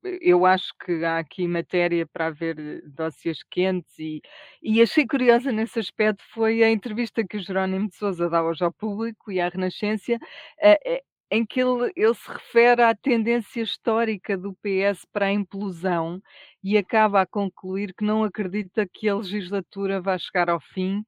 eu 0.04 0.46
acho 0.46 0.72
que 0.84 1.04
há 1.04 1.18
aqui 1.18 1.46
matéria 1.48 2.06
para 2.06 2.26
haver 2.26 2.58
eh, 2.58 2.80
dossiês 2.86 3.42
quentes 3.50 3.98
e, 3.98 4.20
e 4.62 4.80
achei 4.82 5.06
curiosa 5.06 5.50
nesse 5.52 5.78
aspecto 5.78 6.22
foi 6.32 6.62
a 6.62 6.70
entrevista 6.70 7.24
que 7.26 7.36
o 7.36 7.40
Jerónimo 7.40 7.88
de 7.88 7.96
Sousa 7.96 8.28
dá 8.30 8.42
hoje 8.42 8.64
ao 8.64 8.72
público 8.72 9.32
e 9.32 9.40
à 9.40 9.48
Renascença, 9.48 10.12
eh, 10.60 10.78
eh, 10.84 11.02
em 11.30 11.44
que 11.44 11.60
ele, 11.60 11.92
ele 11.96 12.14
se 12.14 12.30
refere 12.30 12.82
à 12.82 12.94
tendência 12.94 13.60
histórica 13.62 14.36
do 14.36 14.54
PS 14.54 15.04
para 15.12 15.26
a 15.26 15.32
implosão 15.32 16.22
e 16.62 16.78
acaba 16.78 17.20
a 17.22 17.26
concluir 17.26 17.92
que 17.94 18.04
não 18.04 18.24
acredita 18.24 18.86
que 18.92 19.08
a 19.08 19.16
legislatura 19.16 20.00
vá 20.00 20.16
chegar 20.18 20.48
ao 20.48 20.60
fim, 20.60 21.04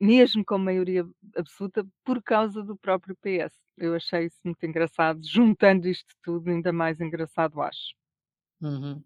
mesmo 0.00 0.44
com 0.44 0.58
maioria 0.58 1.04
absoluta, 1.36 1.84
por 2.04 2.22
causa 2.22 2.62
do 2.62 2.76
próprio 2.76 3.16
PS. 3.16 3.54
Eu 3.76 3.94
achei 3.94 4.26
isso 4.26 4.38
muito 4.44 4.64
engraçado, 4.64 5.20
juntando 5.24 5.88
isto 5.88 6.14
tudo, 6.22 6.50
ainda 6.50 6.72
mais 6.72 7.00
engraçado, 7.00 7.60
acho. 7.62 7.94
Uhum. 8.60 9.02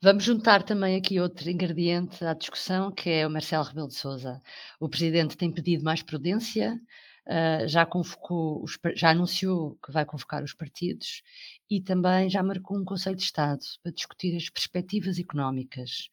Vamos 0.00 0.24
juntar 0.24 0.62
também 0.62 0.96
aqui 0.96 1.18
outro 1.18 1.50
ingrediente 1.50 2.24
à 2.24 2.34
discussão, 2.34 2.92
que 2.92 3.08
é 3.08 3.26
o 3.26 3.30
Marcelo 3.30 3.64
Rebelo 3.64 3.88
de 3.88 3.94
Sousa. 3.94 4.42
O 4.78 4.88
presidente 4.88 5.36
tem 5.36 5.50
pedido 5.50 5.82
mais 5.82 6.02
prudência, 6.02 6.78
uh, 7.26 7.66
já 7.66 7.86
convocou, 7.86 8.62
os, 8.62 8.78
já 8.94 9.10
anunciou 9.10 9.76
que 9.84 9.90
vai 9.90 10.04
convocar 10.04 10.44
os 10.44 10.52
partidos 10.52 11.22
e 11.70 11.80
também 11.80 12.28
já 12.28 12.42
marcou 12.42 12.78
um 12.78 12.84
Conselho 12.84 13.16
de 13.16 13.22
Estado 13.22 13.64
para 13.82 13.90
discutir 13.90 14.36
as 14.36 14.50
perspectivas 14.50 15.18
económicas, 15.18 16.10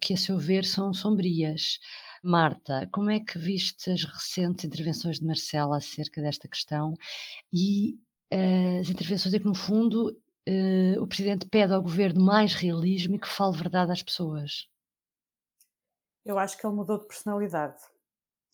que 0.00 0.14
a 0.14 0.16
seu 0.16 0.38
ver 0.38 0.64
são 0.64 0.94
sombrias. 0.94 1.78
Marta, 2.22 2.88
como 2.92 3.10
é 3.10 3.18
que 3.18 3.38
viste 3.38 3.90
as 3.90 4.04
recentes 4.04 4.64
intervenções 4.64 5.18
de 5.18 5.26
Marcelo 5.26 5.72
acerca 5.72 6.22
desta 6.22 6.46
questão 6.46 6.94
e 7.52 7.98
uh, 8.32 8.80
as 8.80 8.88
intervenções 8.88 9.34
é 9.34 9.38
que, 9.38 9.46
no 9.46 9.54
fundo, 9.54 10.16
uh, 10.48 11.02
o 11.02 11.06
Presidente 11.06 11.48
pede 11.48 11.72
ao 11.72 11.82
Governo 11.82 12.24
mais 12.24 12.54
realismo 12.54 13.16
e 13.16 13.18
que 13.18 13.28
fale 13.28 13.56
verdade 13.56 13.92
às 13.92 14.02
pessoas? 14.02 14.68
Eu 16.24 16.38
acho 16.38 16.58
que 16.58 16.66
ele 16.66 16.74
mudou 16.74 16.98
de 16.98 17.06
personalidade. 17.06 17.80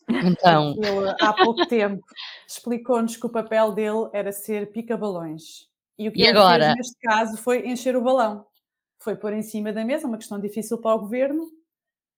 Então. 0.09 0.73
Ele, 0.77 1.15
há 1.19 1.33
pouco 1.33 1.65
tempo, 1.67 2.05
explicou-nos 2.47 3.17
que 3.17 3.25
o 3.25 3.29
papel 3.29 3.73
dele 3.73 4.09
era 4.13 4.31
ser 4.31 4.71
pica-balões. 4.71 5.67
E 5.97 6.07
o 6.07 6.11
que 6.11 6.19
e 6.19 6.27
ele 6.27 6.37
agora? 6.37 6.65
fez 6.65 6.75
neste 6.77 6.99
caso 7.01 7.37
foi 7.37 7.67
encher 7.67 7.95
o 7.95 8.01
balão. 8.01 8.45
Foi 8.99 9.15
pôr 9.15 9.33
em 9.33 9.41
cima 9.41 9.73
da 9.73 9.83
mesa 9.83 10.07
uma 10.07 10.17
questão 10.17 10.39
difícil 10.39 10.77
para 10.77 10.95
o 10.95 10.99
governo 10.99 11.49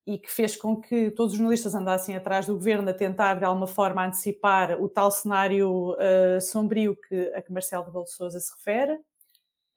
e 0.05 0.17
que 0.17 0.31
fez 0.31 0.55
com 0.55 0.79
que 0.79 1.11
todos 1.11 1.33
os 1.33 1.37
jornalistas 1.37 1.75
andassem 1.75 2.15
atrás 2.15 2.45
do 2.45 2.53
governo 2.53 2.89
a 2.89 2.93
tentar, 2.93 3.35
de 3.35 3.45
alguma 3.45 3.67
forma, 3.67 4.05
antecipar 4.05 4.81
o 4.81 4.89
tal 4.89 5.11
cenário 5.11 5.91
uh, 5.91 6.41
sombrio 6.41 6.95
que, 7.07 7.31
a 7.33 7.41
que 7.41 7.51
Marcelo 7.51 7.91
de 7.91 8.11
Sousa 8.11 8.39
se 8.39 8.51
refere. 8.55 8.99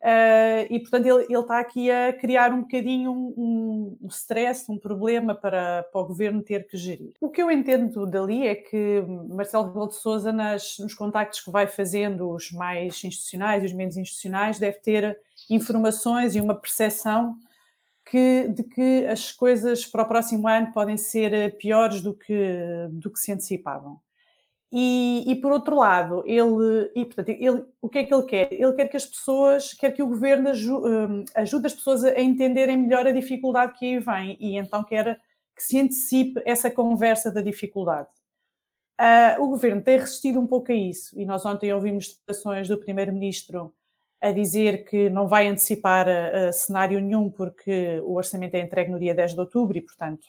Uh, 0.03 0.67
e, 0.69 0.81
portanto, 0.81 1.07
ele, 1.07 1.41
está 1.41 1.61
aqui 1.61 1.89
a 1.89 2.13
criar 2.13 2.53
um 2.53 2.63
bocadinho 2.63 3.13
um, 3.13 3.97
um, 4.03 4.09
stress, 4.09 4.69
um 4.69 4.77
problema 4.77 5.33
para, 5.33 5.85
para 5.85 6.01
o 6.01 6.07
governo 6.07 6.43
ter 6.43 6.67
que 6.67 6.77
gerir. 6.77 7.13
O 7.21 7.31
que 7.31 7.41
eu 7.41 7.49
entendo 7.53 8.05
dali 8.05 8.49
é 8.49 8.57
que 8.57 9.01
Marcelo 9.29 9.69
Rebelo 9.69 9.87
de 9.87 9.95
Sousa, 9.95 10.33
nas, 10.33 10.77
nos 10.81 10.93
contactos 10.93 11.41
que 11.41 11.53
vai 11.53 11.69
fazendo, 11.69 12.29
os 12.31 12.51
mais 12.51 13.05
institucionais 13.05 13.63
e 13.63 13.67
os 13.67 13.73
menos 13.73 13.97
institucionais, 13.97 14.59
deve 14.59 14.79
ter 14.81 15.17
informações 15.49 16.35
e 16.35 16.41
uma 16.41 16.57
percepção 16.57 17.37
que, 18.05 18.49
de 18.49 18.65
que 18.65 19.07
as 19.07 19.31
coisas 19.31 19.87
para 19.87 20.03
o 20.03 20.09
próximo 20.09 20.49
ano 20.49 20.73
podem 20.73 20.97
ser 20.97 21.57
piores 21.59 22.01
do 22.01 22.13
que, 22.13 22.89
do 22.91 23.09
que 23.09 23.21
se 23.21 23.31
antecipavam. 23.31 24.01
E, 24.75 25.31
e, 25.31 25.37
por 25.37 25.53
outro 25.53 25.77
lado, 25.77 26.25
ele, 26.27 26.91
e, 26.95 27.05
portanto, 27.05 27.29
ele, 27.29 27.63
o 27.81 27.91
que 27.91 27.99
é 27.99 28.05
que 28.05 28.15
ele 28.15 28.23
quer? 28.23 28.51
Ele 28.51 28.73
quer 28.73 28.89
que 28.89 28.97
as 28.97 29.05
pessoas, 29.05 29.75
quer 29.75 29.93
que 29.93 30.03
o 30.03 30.07
governo 30.07 30.49
ajude, 30.49 30.89
hum, 30.89 31.25
ajude 31.35 31.67
as 31.67 31.75
pessoas 31.75 32.03
a 32.03 32.19
entenderem 32.19 32.79
melhor 32.79 33.07
a 33.07 33.13
dificuldade 33.13 33.75
que 33.79 33.85
aí 33.85 33.99
vem 33.99 34.37
e 34.41 34.57
então 34.57 34.83
quer 34.83 35.21
que 35.55 35.63
se 35.63 35.79
antecipe 35.79 36.41
essa 36.47 36.71
conversa 36.71 37.31
da 37.31 37.43
dificuldade. 37.43 38.09
Uh, 38.99 39.43
o 39.43 39.49
governo 39.49 39.83
tem 39.83 39.99
resistido 39.99 40.41
um 40.41 40.47
pouco 40.47 40.73
a 40.73 40.75
isso 40.75 41.21
e 41.21 41.27
nós 41.27 41.45
ontem 41.45 41.73
ouvimos 41.73 42.09
declarações 42.09 42.69
do 42.69 42.79
primeiro-ministro 42.79 43.75
a 44.23 44.33
dizer 44.33 44.85
que 44.85 45.11
não 45.11 45.29
vai 45.29 45.49
antecipar 45.49 46.07
uh, 46.09 46.53
cenário 46.53 46.99
nenhum 46.99 47.29
porque 47.29 48.01
o 48.05 48.15
orçamento 48.15 48.55
é 48.55 48.61
entregue 48.61 48.91
no 48.91 48.99
dia 48.99 49.15
10 49.15 49.35
de 49.35 49.41
outubro 49.41 49.77
e, 49.77 49.83
portanto, 49.83 50.27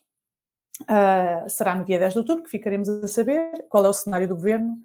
Uh, 0.82 1.48
será 1.48 1.76
no 1.76 1.86
dia 1.86 2.00
10 2.00 2.14
de 2.14 2.20
outubro 2.20 2.44
que 2.44 2.50
ficaremos 2.50 2.90
a 2.90 3.08
saber 3.08 3.66
qual 3.70 3.86
é 3.86 3.90
o 3.90 3.94
cenário 3.94 4.28
do 4.28 4.36
governo. 4.36 4.78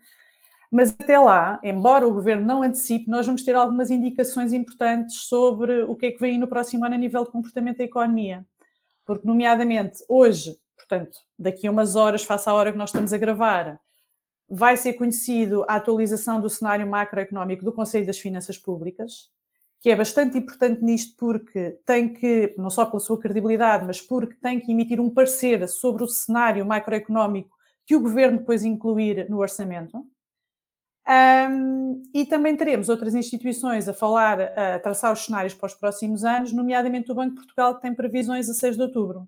Mas 0.70 0.90
até 0.90 1.18
lá, 1.18 1.58
embora 1.62 2.06
o 2.06 2.12
governo 2.12 2.44
não 2.44 2.62
antecipe, 2.62 3.08
nós 3.08 3.24
vamos 3.24 3.42
ter 3.42 3.54
algumas 3.54 3.90
indicações 3.90 4.52
importantes 4.52 5.22
sobre 5.22 5.82
o 5.84 5.96
que 5.96 6.06
é 6.06 6.12
que 6.12 6.20
vem 6.20 6.38
no 6.38 6.46
próximo 6.46 6.84
ano 6.84 6.94
a 6.94 6.98
nível 6.98 7.24
de 7.24 7.30
comportamento 7.30 7.78
da 7.78 7.84
economia. 7.84 8.44
Porque, 9.06 9.26
nomeadamente, 9.26 10.04
hoje, 10.06 10.58
portanto, 10.76 11.18
daqui 11.38 11.66
a 11.66 11.70
umas 11.70 11.96
horas, 11.96 12.22
face 12.22 12.48
à 12.48 12.52
hora 12.52 12.70
que 12.70 12.76
nós 12.76 12.90
estamos 12.90 13.14
a 13.14 13.18
gravar, 13.18 13.80
vai 14.48 14.76
ser 14.76 14.92
conhecido 14.92 15.64
a 15.66 15.76
atualização 15.76 16.38
do 16.38 16.50
cenário 16.50 16.86
macroeconómico 16.86 17.64
do 17.64 17.72
Conselho 17.72 18.06
das 18.06 18.18
Finanças 18.18 18.58
Públicas 18.58 19.30
que 19.80 19.90
é 19.90 19.96
bastante 19.96 20.36
importante 20.36 20.82
nisto 20.82 21.14
porque 21.16 21.78
tem 21.86 22.12
que, 22.12 22.54
não 22.58 22.70
só 22.70 22.84
pela 22.84 23.00
sua 23.00 23.18
credibilidade, 23.18 23.86
mas 23.86 24.00
porque 24.00 24.34
tem 24.34 24.58
que 24.58 24.72
emitir 24.72 25.00
um 25.00 25.10
parecer 25.10 25.66
sobre 25.68 26.02
o 26.02 26.08
cenário 26.08 26.66
macroeconómico 26.66 27.56
que 27.86 27.96
o 27.96 28.00
governo 28.00 28.38
depois 28.38 28.64
incluir 28.64 29.28
no 29.30 29.38
orçamento. 29.38 30.04
Um, 31.08 32.02
e 32.12 32.26
também 32.26 32.54
teremos 32.54 32.90
outras 32.90 33.14
instituições 33.14 33.88
a 33.88 33.94
falar, 33.94 34.40
a 34.40 34.78
traçar 34.78 35.10
os 35.10 35.24
cenários 35.24 35.54
para 35.54 35.66
os 35.66 35.74
próximos 35.74 36.22
anos, 36.22 36.52
nomeadamente 36.52 37.10
o 37.10 37.14
Banco 37.14 37.30
de 37.30 37.36
Portugal, 37.36 37.76
que 37.76 37.82
tem 37.82 37.94
previsões 37.94 38.50
a 38.50 38.54
6 38.54 38.76
de 38.76 38.82
outubro. 38.82 39.26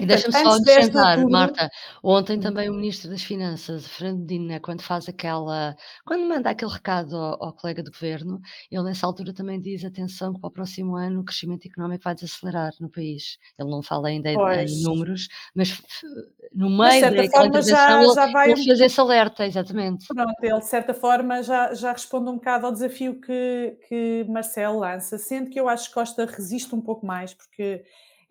E 0.00 0.06
portanto, 0.06 0.06
deixa-me 0.06 0.34
só 0.34 0.50
antes 0.50 0.58
de 0.58 0.62
10 0.64 0.90
de 0.90 0.98
acrescentar, 0.98 1.24
outubro. 1.24 1.28
Marta, 1.28 1.70
ontem 2.02 2.38
Hum. 2.38 2.40
também 2.40 2.68
o 2.68 2.74
Ministro 2.74 3.08
das 3.10 3.22
Finanças, 3.22 3.86
Fernando 3.86 4.20
Medina, 4.20 4.60
quando 4.60 4.82
faz 4.82 5.08
aquela 5.08 5.76
quando 6.04 6.26
manda 6.26 6.50
aquele 6.50 6.70
recado 6.72 7.16
ao 7.16 7.44
ao 7.44 7.52
colega 7.54 7.82
do 7.82 7.90
governo, 7.92 8.40
ele 8.70 8.82
nessa 8.82 9.06
altura 9.06 9.32
também 9.32 9.60
diz: 9.60 9.84
"Atenção 9.84 10.34
que 10.34 10.40
para 10.40 10.48
o 10.48 10.52
próximo 10.52 10.96
ano 10.96 11.20
o 11.20 11.24
crescimento 11.24 11.66
económico 11.66 12.02
vai 12.04 12.14
desacelerar 12.14 12.72
no 12.80 12.90
país". 12.90 13.38
Ele 13.58 13.70
não 13.70 13.82
fala 13.82 14.08
ainda 14.08 14.30
em 14.32 14.82
números, 14.82 15.28
mas 15.54 15.80
no 16.52 16.70
meio 16.70 17.06
daquela 17.14 17.24
forma 17.52 17.62
já 17.62 18.02
ele 18.02 18.08
já 18.08 18.26
vai 18.26 18.54
ele 18.54 18.56
fez 18.64 18.80
esse 18.80 19.00
alerta, 19.00 19.46
exatamente. 19.46 20.06
Pronto, 20.10 20.34
ele 20.42 20.58
de 20.60 20.66
certa 20.66 20.92
forma 20.92 21.42
já 21.42 21.72
já 21.74 21.92
responde 21.92 22.28
um 22.30 22.34
bocado 22.34 22.66
ao 22.66 22.72
desafio 22.72 23.20
que 23.20 23.78
que 23.88 24.24
Marcelo 24.28 24.78
lança, 24.80 25.16
sendo 25.18 25.50
que 25.50 25.58
eu 25.58 25.68
acho 25.68 25.88
que 25.88 25.94
Costa 25.94 26.26
resiste 26.26 26.74
um 26.74 26.80
pouco 26.80 27.06
mais, 27.06 27.32
porque 27.32 27.84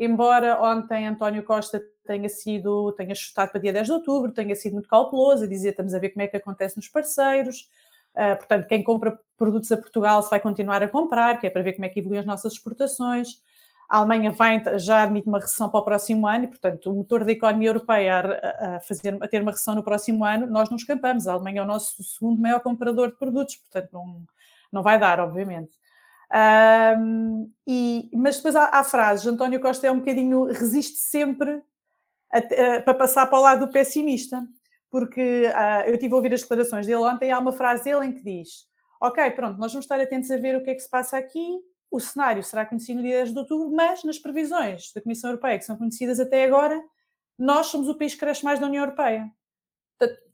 embora 0.06 0.62
ontem 0.62 1.08
António 1.08 1.44
Costa 1.44 1.82
tenha 2.06 2.30
sido 2.30 2.92
tenha 2.94 3.16
chutado 3.16 3.52
para 3.52 3.62
dia 3.62 3.74
10 3.74 3.88
de 3.88 3.94
outubro, 3.94 4.32
tenha 4.32 4.56
sido 4.56 4.74
muito 4.74 4.90
cauteloso 4.90 5.44
a 5.46 5.48
dizer: 5.48 5.70
"Estamos 5.72 5.94
a 5.94 6.00
ver 6.00 6.10
como 6.12 6.24
é 6.24 6.28
que 6.28 6.38
acontece 6.38 6.76
nos 6.78 6.88
parceiros, 6.90 7.70
ah, 8.16 8.36
portanto, 8.36 8.68
quem 8.68 8.84
compra 8.84 9.20
produtos 9.38 9.72
a 9.72 9.78
Portugal 9.78 10.22
se 10.24 10.30
vai 10.30 10.40
continuar 10.40 10.84
a 10.84 10.88
comprar, 10.88 11.40
que 11.40 11.48
é 11.48 11.50
para 11.50 11.62
ver 11.64 11.74
como 11.74 11.86
é 11.86 11.90
que 11.90 12.00
evoluem 12.00 12.20
as 12.22 12.26
nossas 12.26 12.54
exportações". 12.54 13.42
A 13.90 13.98
Alemanha 14.00 14.32
vai 14.32 14.62
já 14.80 15.04
admite 15.04 15.28
uma 15.28 15.40
recessão 15.40 15.70
para 15.70 15.80
o 15.80 15.84
próximo 15.84 16.28
ano 16.28 16.46
e, 16.46 16.48
portanto, 16.48 16.92
o 16.92 16.96
motor 16.96 17.24
da 17.26 17.32
economia 17.32 17.70
europeia 17.70 18.20
a 18.20 18.76
a 18.78 18.80
fazer 18.82 19.18
a 19.22 19.28
ter 19.28 19.42
uma 19.42 19.52
recessão 19.52 19.76
no 19.76 19.84
próximo 19.84 20.24
ano, 20.26 20.48
nós 20.48 20.70
não 20.70 20.78
escapamos. 20.78 21.28
A 21.28 21.34
Alemanha 21.34 21.60
é 21.62 21.64
o 21.64 21.68
nosso 21.68 22.04
segundo 22.04 22.42
maior 22.42 22.60
comprador 22.62 23.10
de 23.12 23.18
produtos, 23.18 23.56
portanto 23.58 23.90
não 23.94 24.24
não 24.72 24.82
vai 24.84 25.00
dar, 25.00 25.20
obviamente. 25.20 25.72
Hum, 26.36 27.52
e 27.68 28.10
mas 28.14 28.38
depois 28.38 28.56
há 28.56 28.66
há 28.80 28.84
frases, 28.84 29.28
António 29.28 29.60
Costa 29.62 29.86
é 29.88 29.92
um 29.92 30.00
bocadinho 30.00 30.46
resiste 30.46 30.98
sempre 30.98 31.62
a 32.34 32.40
a 32.40 32.82
para 32.84 32.94
passar 32.96 33.28
para 33.28 33.40
o 33.40 33.42
lado 33.44 33.66
do 33.68 33.72
pessimista, 33.74 34.44
porque, 34.92 35.52
ah, 35.56 35.84
eu 35.88 35.96
estive 35.96 36.14
a 36.14 36.18
ouvir 36.18 36.34
as 36.34 36.42
declarações 36.42 36.88
dele 36.88 37.00
ontem 37.04 37.28
e 37.30 37.32
há 37.32 37.40
uma 37.40 37.54
frase 37.54 37.86
dele 37.86 38.08
em 38.08 38.14
que 38.14 38.24
diz: 38.24 38.66
"Ok, 39.02 39.32
pronto, 39.32 39.60
nós 39.60 39.74
vamos 39.74 39.86
estar 39.86 40.00
atentos 40.02 40.32
a 40.32 40.38
ver 40.38 40.56
o 40.58 40.64
que 40.64 40.72
é 40.72 40.76
que 40.76 40.82
se 40.82 40.90
passa 40.90 41.18
aqui, 41.18 41.60
o 41.92 42.00
cenário 42.00 42.44
será 42.44 42.66
conhecido 42.66 42.98
no 42.98 43.04
dia 43.04 43.18
10 43.18 43.34
de 43.34 43.40
outubro, 43.40 43.72
mas 43.72 44.04
nas 44.06 44.20
previsões 44.20 44.92
da 44.96 45.02
Comissão 45.02 45.32
Europeia, 45.32 45.60
que 45.60 45.66
são 45.66 45.78
conhecidas 45.78 46.20
até 46.20 46.46
agora, 46.46 46.82
nós 47.40 47.68
somos 47.68 47.90
o 47.90 47.98
país 47.98 48.14
que 48.16 48.22
cresce 48.22 48.44
mais 48.46 48.60
da 48.60 48.68
União 48.68 48.84
Europeia". 48.84 49.30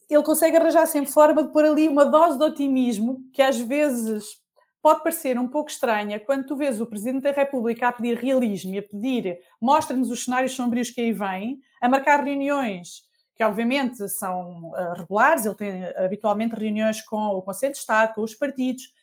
Ele 0.09 0.23
consegue 0.23 0.57
arranjar 0.57 0.87
sempre 0.87 1.11
forma 1.11 1.43
de 1.43 1.51
pôr 1.53 1.65
ali 1.65 1.87
uma 1.87 2.05
dose 2.05 2.37
de 2.37 2.43
otimismo, 2.43 3.21
que 3.33 3.41
às 3.43 3.59
vezes 3.59 4.38
pode 4.81 5.03
parecer 5.03 5.37
um 5.37 5.47
pouco 5.47 5.69
estranha, 5.69 6.19
quando 6.19 6.45
tu 6.45 6.55
vês 6.55 6.79
o 6.79 6.85
Presidente 6.85 7.23
da 7.23 7.31
República 7.31 7.87
a 7.87 7.91
pedir 7.91 8.17
realismo 8.17 8.73
e 8.73 8.79
a 8.79 8.83
pedir 8.83 9.39
mostra-nos 9.61 10.09
os 10.09 10.23
cenários 10.23 10.53
sombrios 10.53 10.89
que 10.89 11.01
aí 11.01 11.11
vêm, 11.11 11.59
a 11.81 11.89
marcar 11.89 12.23
reuniões 12.23 13.07
que 13.39 13.43
obviamente 13.45 14.05
são 14.09 14.73
ah, 14.75 14.95
regulares, 14.97 15.45
ele 15.45 15.55
tem 15.55 15.85
habitualmente 15.95 16.55
reuniões 16.55 17.01
com 17.01 17.27
o 17.27 17.41
Conselho 17.41 17.71
de 17.71 17.79
Estado, 17.79 18.13
com 18.13 18.21
os 18.21 18.35
partidos, 18.35 18.93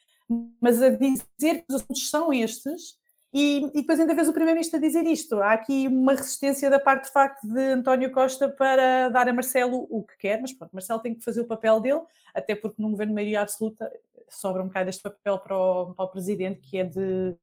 mas 0.61 0.83
a 0.83 0.91
dizer 0.91 1.63
que 1.63 1.65
os 1.71 1.77
assuntos 1.77 2.11
são 2.11 2.31
estes, 2.31 2.99
e, 3.33 3.65
e 3.75 3.81
depois 3.81 3.99
ainda 3.99 4.15
vês 4.15 4.29
o 4.29 4.33
Primeiro-Ministro 4.33 4.79
a 4.79 4.81
dizer 4.81 5.07
isto. 5.07 5.37
Há 5.41 5.53
aqui 5.53 5.89
uma 5.89 6.13
resistência 6.13 6.69
da 6.69 6.79
parte 6.79 7.07
de 7.07 7.13
facto 7.13 7.47
de 7.47 7.61
António 7.61 8.13
Costa 8.13 8.49
para 8.49 9.09
dar 9.09 9.27
a 9.27 9.33
Marcelo 9.33 9.87
o 9.91 10.03
que 10.05 10.17
quer, 10.19 10.41
mas 10.41 10.53
pronto, 10.53 10.73
Marcelo 10.73 11.01
tem 11.01 11.15
que 11.15 11.25
fazer 11.25 11.41
o 11.41 11.47
papel 11.47 11.81
dele, 11.81 12.03
até 12.35 12.55
porque 12.55 12.81
num 12.81 12.91
governo 12.91 13.13
de 13.13 13.15
maioria 13.15 13.41
absoluta 13.41 13.91
sobra 14.29 14.63
um 14.63 14.67
bocado 14.67 14.91
este 14.91 15.03
papel 15.03 15.39
para 15.39 15.57
o, 15.57 15.95
para 15.95 16.05
o 16.05 16.11
Presidente, 16.11 16.61
que 16.61 16.79
é 16.79 16.85
de 16.85 17.37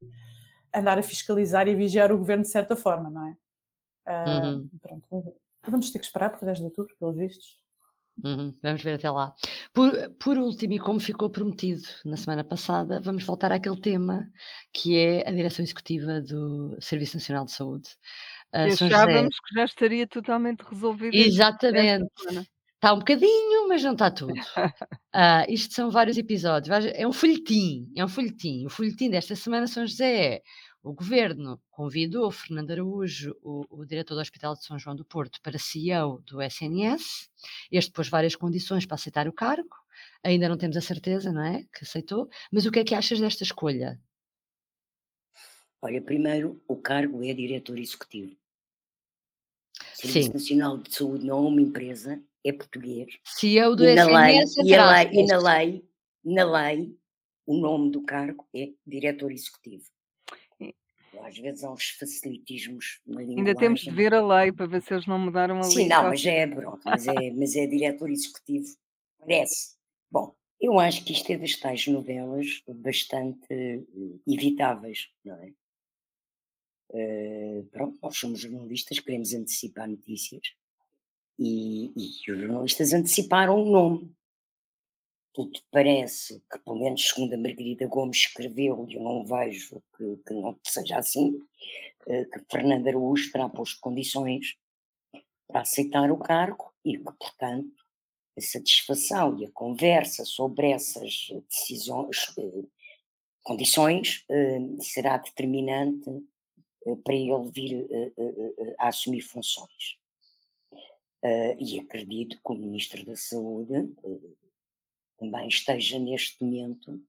andar 0.73 0.97
a 0.97 1.03
fiscalizar 1.03 1.67
e 1.67 1.75
vigiar 1.75 2.11
o 2.11 2.17
governo 2.17 2.43
de 2.43 2.49
certa 2.49 2.75
forma, 2.75 3.09
não 3.09 3.27
é? 3.27 3.37
Ah, 4.05 4.53
Uhum. 4.55 4.69
pronto, 4.81 5.35
vamos 5.67 5.91
ter 5.91 5.99
que 5.99 6.05
esperar 6.05 6.29
para 6.29 6.45
10 6.45 6.59
de 6.59 6.65
outubro, 6.65 6.95
pelos 6.99 7.17
vistos. 7.17 7.63
Uhum, 8.23 8.53
vamos 8.61 8.83
ver 8.83 8.93
até 8.93 9.09
lá. 9.09 9.33
Por, 9.73 9.91
por 10.19 10.37
último, 10.37 10.73
e 10.73 10.79
como 10.79 10.99
ficou 10.99 11.29
prometido 11.29 11.81
na 12.05 12.15
semana 12.15 12.43
passada, 12.43 12.99
vamos 12.99 13.23
voltar 13.23 13.51
àquele 13.51 13.79
tema 13.79 14.29
que 14.71 14.97
é 14.97 15.27
a 15.27 15.31
direção 15.31 15.63
executiva 15.63 16.21
do 16.21 16.77
Serviço 16.79 17.17
Nacional 17.17 17.45
de 17.45 17.51
Saúde. 17.51 17.89
Uh, 18.53 18.71
achávamos 18.71 19.35
que 19.39 19.55
já 19.55 19.65
estaria 19.65 20.05
totalmente 20.05 20.61
resolvido 20.61 21.15
exatamente. 21.15 22.05
Está 22.83 22.93
um 22.93 22.99
bocadinho, 22.99 23.69
mas 23.69 23.81
não 23.81 23.93
está 23.93 24.11
tudo. 24.11 24.33
Ah, 25.15 25.45
isto 25.47 25.75
são 25.75 25.91
vários 25.91 26.17
episódios. 26.17 26.85
É 26.87 27.07
um 27.07 27.13
folhetim, 27.13 27.89
é 27.95 28.03
um 28.03 28.07
folhetim. 28.07 28.65
O 28.65 28.69
folhetim 28.69 29.11
desta 29.11 29.35
semana 29.35 29.67
São 29.67 29.85
José 29.85 30.37
é 30.37 30.41
o 30.81 30.91
governo 30.91 31.61
convidou 31.69 32.31
Fernando 32.31 32.71
Araújo, 32.71 33.37
o, 33.43 33.63
o 33.69 33.85
diretor 33.85 34.15
do 34.15 34.21
Hospital 34.21 34.55
de 34.55 34.65
São 34.65 34.79
João 34.79 34.95
do 34.95 35.05
Porto, 35.05 35.39
para 35.43 35.59
CEO 35.59 36.19
do 36.25 36.41
SNS. 36.41 37.29
Este 37.71 37.91
pôs 37.91 38.09
várias 38.09 38.35
condições 38.35 38.87
para 38.87 38.95
aceitar 38.95 39.27
o 39.27 39.33
cargo. 39.33 39.69
Ainda 40.23 40.49
não 40.49 40.57
temos 40.57 40.75
a 40.75 40.81
certeza, 40.81 41.31
não 41.31 41.43
é? 41.43 41.63
Que 41.71 41.83
aceitou. 41.83 42.27
Mas 42.51 42.65
o 42.65 42.71
que 42.71 42.79
é 42.79 42.83
que 42.83 42.95
achas 42.95 43.19
desta 43.19 43.43
escolha? 43.43 44.01
Olha, 45.79 46.01
primeiro, 46.01 46.59
o 46.67 46.75
cargo 46.75 47.23
é 47.23 47.33
diretor 47.35 47.77
executivo. 47.77 48.35
O 49.93 49.95
Serviço 49.95 50.27
Sim, 50.27 50.33
Nacional 50.33 50.77
de 50.79 50.93
Saúde 50.93 51.23
não 51.23 51.37
é 51.37 51.47
uma 51.49 51.61
empresa, 51.61 52.19
é 52.45 52.51
português. 52.51 53.17
CEO 53.23 53.75
do 53.75 53.85
E 53.85 53.95
na 53.95 54.05
lei, 54.05 54.37
SNS, 54.39 54.67
e 54.67 54.75
a 54.75 54.91
lei, 54.91 55.09
e 55.13 55.25
na 55.25 55.37
lei, 55.37 55.85
na 56.23 56.43
lei, 56.43 56.97
o 57.45 57.57
nome 57.57 57.91
do 57.91 58.01
cargo 58.03 58.47
é 58.53 58.71
diretor 58.85 59.31
executivo. 59.31 59.85
Às 61.21 61.37
vezes 61.37 61.63
há 61.63 61.71
uns 61.71 61.91
facilitismos 61.91 62.99
na 63.05 63.21
Ainda 63.21 63.55
temos 63.55 63.81
de 63.81 63.89
linguagem. 63.89 64.09
ver 64.09 64.13
a 64.15 64.41
lei 64.41 64.51
para 64.51 64.65
ver 64.65 64.81
se 64.81 64.93
eles 64.93 65.05
não 65.05 65.19
mudaram 65.19 65.59
a 65.59 65.63
Sim, 65.63 65.81
lei. 65.81 65.87
não, 65.87 66.03
mas 66.05 66.25
é, 66.25 66.47
pronto, 66.47 66.81
mas 66.83 67.07
é, 67.07 67.31
mas 67.31 67.55
é 67.55 67.67
diretor 67.67 68.09
executivo, 68.09 68.67
parece. 69.19 69.77
Bom, 70.09 70.35
eu 70.59 70.79
acho 70.79 71.05
que 71.05 71.13
isto 71.13 71.31
é 71.31 71.37
das 71.37 71.55
tais 71.55 71.85
novelas 71.87 72.63
bastante 72.67 73.45
eh, 73.51 73.83
evitáveis, 74.27 75.09
não 75.23 75.35
é? 75.35 75.53
Eh, 76.95 77.63
pronto, 77.71 77.99
nós 78.01 78.17
somos 78.17 78.39
jornalistas, 78.39 78.99
queremos 78.99 79.33
antecipar 79.33 79.87
notícias 79.87 80.55
e, 81.43 81.91
e 81.95 82.31
os 82.31 82.39
jornalistas 82.39 82.93
anteciparam 82.93 83.61
o 83.61 83.69
nome. 83.69 84.15
Tudo 85.33 85.59
parece 85.71 86.41
que, 86.49 86.59
pelo 86.59 86.79
menos 86.79 87.05
segundo 87.05 87.33
a 87.33 87.37
Margarida 87.37 87.87
Gomes 87.87 88.17
escreveu, 88.17 88.85
e 88.87 88.95
eu 88.95 89.01
não 89.01 89.25
vejo 89.25 89.81
que, 89.97 90.17
que 90.25 90.33
não 90.33 90.57
seja 90.63 90.97
assim, 90.97 91.39
eh, 92.07 92.25
que 92.25 92.39
Fernando 92.49 92.87
Araújo 92.87 93.31
terá 93.31 93.49
posto 93.49 93.79
condições 93.81 94.55
para 95.47 95.61
aceitar 95.61 96.09
o 96.11 96.17
cargo 96.17 96.71
e 96.85 96.97
que, 96.97 97.03
portanto, 97.03 97.73
a 98.37 98.41
satisfação 98.41 99.37
e 99.39 99.45
a 99.45 99.51
conversa 99.51 100.23
sobre 100.23 100.69
essas 100.71 101.27
decisões, 101.49 102.31
eh, 102.37 102.63
condições, 103.43 104.23
eh, 104.29 104.59
será 104.79 105.17
determinante 105.17 106.09
para 107.03 107.15
ele 107.15 107.49
vir 107.51 107.87
a 108.77 108.89
assumir 108.89 109.21
funções. 109.21 110.02
Eh, 111.23 111.55
e 111.57 111.79
acredito 111.79 112.35
que 112.35 112.51
o 112.51 112.55
Ministro 112.55 113.05
da 113.05 113.15
Saúde 113.15 113.73
eh, 114.03 114.19
também 115.17 115.47
esteja 115.47 115.97
neste 115.97 116.43
momento 116.43 117.01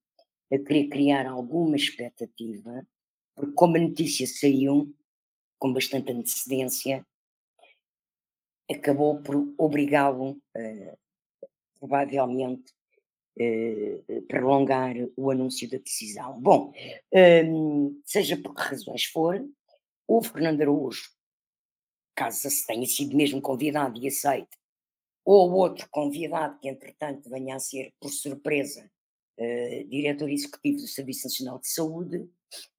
a 0.52 0.58
querer 0.58 0.88
criar 0.88 1.26
alguma 1.26 1.74
expectativa, 1.74 2.86
porque 3.34 3.52
como 3.54 3.76
a 3.76 3.80
notícia 3.80 4.24
saiu 4.26 4.94
com 5.58 5.72
bastante 5.72 6.12
antecedência, 6.12 7.04
acabou 8.70 9.20
por 9.20 9.52
obrigá-lo, 9.58 10.40
eh, 10.54 10.96
provavelmente, 11.80 12.72
eh, 13.36 14.00
prolongar 14.28 14.94
o 15.16 15.30
anúncio 15.32 15.68
da 15.68 15.78
decisão. 15.78 16.40
Bom, 16.40 16.72
hum, 17.12 18.00
seja 18.04 18.36
por 18.36 18.54
que 18.54 18.62
razões 18.62 19.04
for, 19.06 19.44
o 20.06 20.22
Fernando 20.22 20.60
Araújo, 20.60 21.13
caso 22.14 22.48
se 22.48 22.66
tenha 22.66 22.86
sido 22.86 23.16
mesmo 23.16 23.40
convidado 23.40 23.98
e 23.98 24.08
aceite, 24.08 24.56
ou 25.24 25.52
outro 25.52 25.88
convidado 25.90 26.58
que 26.58 26.68
entretanto 26.68 27.30
venha 27.30 27.56
a 27.56 27.58
ser, 27.58 27.92
por 28.00 28.10
surpresa, 28.10 28.90
eh, 29.38 29.84
diretor 29.88 30.28
executivo 30.28 30.78
do 30.78 30.86
Serviço 30.86 31.26
Nacional 31.26 31.58
de 31.58 31.68
Saúde, 31.68 32.28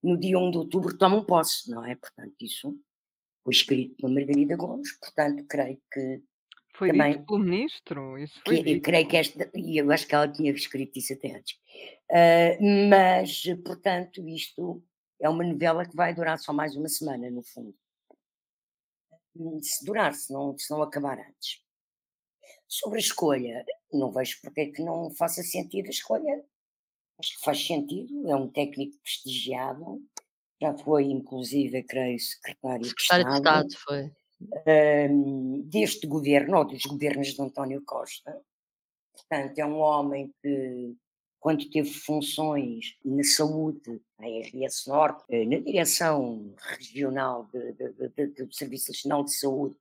no 0.02 0.17
dia 0.17 0.38
1 0.38 0.52
de 0.52 0.58
outubro 0.58 0.98
tomam 0.98 1.26
posse, 1.26 1.69
não 1.69 1.84
é? 1.84 1.95
Portanto, 1.95 2.36
isso 2.39 2.78
foi 3.43 3.54
escrito 3.54 3.95
pela 3.98 4.13
Margarida 4.13 4.56
Gomes, 4.56 4.98
portanto, 5.00 5.45
creio 5.48 5.80
que 5.91 6.21
Foi 6.76 6.91
também 6.91 7.12
dito 7.13 7.26
pelo 7.26 7.39
ministro, 7.39 8.17
isso 8.17 8.39
foi 8.45 8.63
que, 8.63 8.71
eu 8.71 8.82
creio 8.82 9.08
que 9.08 9.17
esta, 9.17 9.52
e 9.54 9.78
eu 9.78 9.91
acho 9.91 10.08
que 10.08 10.15
ela 10.15 10.28
tinha 10.28 10.52
escrito 10.52 10.98
isso 10.98 11.13
até 11.13 11.36
antes. 11.36 11.58
Ah, 12.12 12.58
mas, 12.89 13.43
portanto, 13.65 14.26
isto 14.28 14.82
é 15.19 15.28
uma 15.28 15.43
novela 15.43 15.86
que 15.86 15.95
vai 15.95 16.13
durar 16.13 16.38
só 16.39 16.54
mais 16.54 16.76
uma 16.76 16.88
semana, 16.88 17.30
no 17.30 17.43
fundo. 17.43 17.76
Se 19.62 19.86
durar, 19.86 20.13
se 20.13 20.32
não, 20.32 20.58
se 20.58 20.71
não 20.71 20.82
acabar 20.82 21.19
antes. 21.19 21.62
Sobre 22.67 22.98
a 22.98 23.02
escolha, 23.02 23.65
não 23.91 24.12
vejo 24.12 24.39
porque 24.41 24.62
é 24.62 24.71
que 24.71 24.82
não 24.82 25.12
faça 25.12 25.43
sentido 25.43 25.88
a 25.88 25.91
escolha. 25.91 26.43
Acho 27.19 27.38
que 27.38 27.45
faz 27.45 27.65
sentido, 27.65 28.30
é 28.30 28.36
um 28.36 28.50
técnico 28.50 28.98
prestigiado, 29.02 30.02
já 30.62 30.78
foi, 30.78 31.06
inclusive, 31.06 31.84
creio, 31.84 32.19
secretário 32.19 32.84
de 32.84 32.89
Secretário 32.89 33.26
de 33.26 33.38
Estado. 33.38 33.67
Estado 33.67 34.12
foi. 34.65 35.10
um, 35.10 35.62
deste 35.62 36.08
governo, 36.08 36.58
ou 36.58 36.65
dos 36.65 36.84
governos 36.84 37.28
de 37.28 37.41
António 37.41 37.82
Costa. 37.86 38.41
Portanto, 39.13 39.58
é 39.58 39.65
um 39.65 39.80
homem 39.80 40.34
que, 40.41 40.95
quando 41.45 41.69
teve 41.69 41.91
funções 41.91 42.97
na 43.05 43.23
saúde, 43.23 44.01
na 44.17 44.25
RS 44.25 44.88
Norte, 44.88 45.23
eh, 45.29 45.45
na 45.45 45.60
direção 45.60 46.55
regional 46.79 47.47
do 47.53 48.51
Serviço 48.51 48.91
Nacional 48.91 49.23
de 49.23 49.36
Saúde 49.36 49.75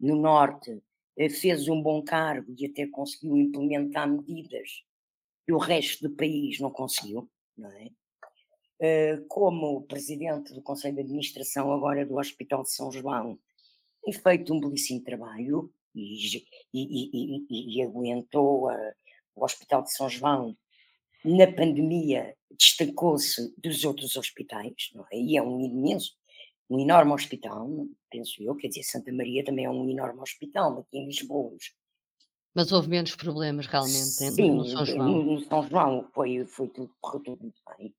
no 0.00 0.16
Norte, 0.16 0.82
eh, 1.18 1.28
fez 1.28 1.68
um 1.68 1.82
bom 1.82 2.02
cargo 2.02 2.54
e 2.58 2.64
até 2.64 2.86
conseguiu 2.86 3.36
implementar 3.36 4.08
medidas 4.08 4.82
que 5.44 5.52
o 5.52 5.58
resto 5.58 6.08
do 6.08 6.16
país 6.16 6.58
não 6.58 6.70
conseguiu, 6.70 7.28
não 7.54 7.70
é? 7.70 7.90
Eh, 8.80 9.22
como 9.28 9.82
presidente 9.82 10.54
do 10.54 10.62
Conselho 10.62 10.94
de 10.94 11.02
Administração 11.02 11.70
agora 11.70 12.06
do 12.06 12.16
Hospital 12.16 12.62
de 12.62 12.72
São 12.72 12.90
João, 12.90 13.38
tem 14.02 14.14
feito 14.14 14.54
um 14.54 14.58
belíssimo 14.58 15.02
trabalho 15.02 15.70
e, 15.94 16.16
e, 16.72 17.46
e, 17.50 17.76
e 17.76 17.82
aguentou 17.82 18.70
a, 18.70 18.94
o 19.36 19.44
Hospital 19.44 19.82
de 19.82 19.92
São 19.92 20.08
João 20.08 20.56
na 21.24 21.50
pandemia 21.50 22.36
destacou-se 22.58 23.54
dos 23.58 23.84
outros 23.84 24.16
hospitais, 24.16 24.90
não 24.94 25.04
é? 25.12 25.16
E 25.18 25.36
é 25.36 25.42
um 25.42 25.60
imenso, 25.60 26.12
um 26.68 26.78
enorme 26.78 27.12
hospital, 27.12 27.68
penso 28.10 28.42
eu, 28.42 28.54
quer 28.56 28.68
dizer, 28.68 28.84
Santa 28.84 29.12
Maria 29.12 29.44
também 29.44 29.64
é 29.64 29.70
um 29.70 29.88
enorme 29.88 30.20
hospital, 30.20 30.78
aqui 30.78 30.98
em 30.98 31.06
Lisboa. 31.06 31.56
Mas 32.54 32.70
houve 32.70 32.88
menos 32.88 33.16
problemas 33.16 33.66
realmente 33.66 33.96
Sim, 33.96 34.52
no 34.52 34.64
São 34.64 34.86
João? 34.86 35.22
no 35.24 35.40
São 35.40 35.68
João 35.68 36.08
foi, 36.14 36.44
foi 36.46 36.68
tudo, 36.68 36.94
correu 37.00 37.22
tudo 37.22 37.42
muito 37.42 37.60
bem, 37.76 37.94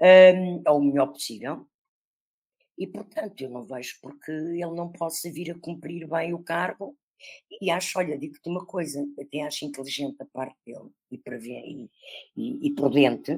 um, 0.00 0.62
ao 0.64 0.80
melhor 0.80 1.08
possível, 1.08 1.66
e 2.78 2.86
portanto 2.86 3.42
eu 3.42 3.50
não 3.50 3.64
vejo 3.64 3.98
porque 4.00 4.32
ele 4.32 4.74
não 4.74 4.90
possa 4.90 5.30
vir 5.30 5.50
a 5.50 5.58
cumprir 5.58 6.08
bem 6.08 6.32
o 6.32 6.42
cargo, 6.42 6.96
e 7.60 7.70
acho, 7.70 7.98
olha, 7.98 8.18
digo-te 8.18 8.48
uma 8.48 8.64
coisa, 8.64 9.04
até 9.20 9.42
acho 9.42 9.64
inteligente 9.64 10.16
a 10.20 10.26
parte 10.26 10.56
dele, 10.66 10.90
e, 11.10 11.18
prevê, 11.18 11.60
e, 11.60 11.90
e, 12.36 12.68
e 12.68 12.74
prudente, 12.74 13.32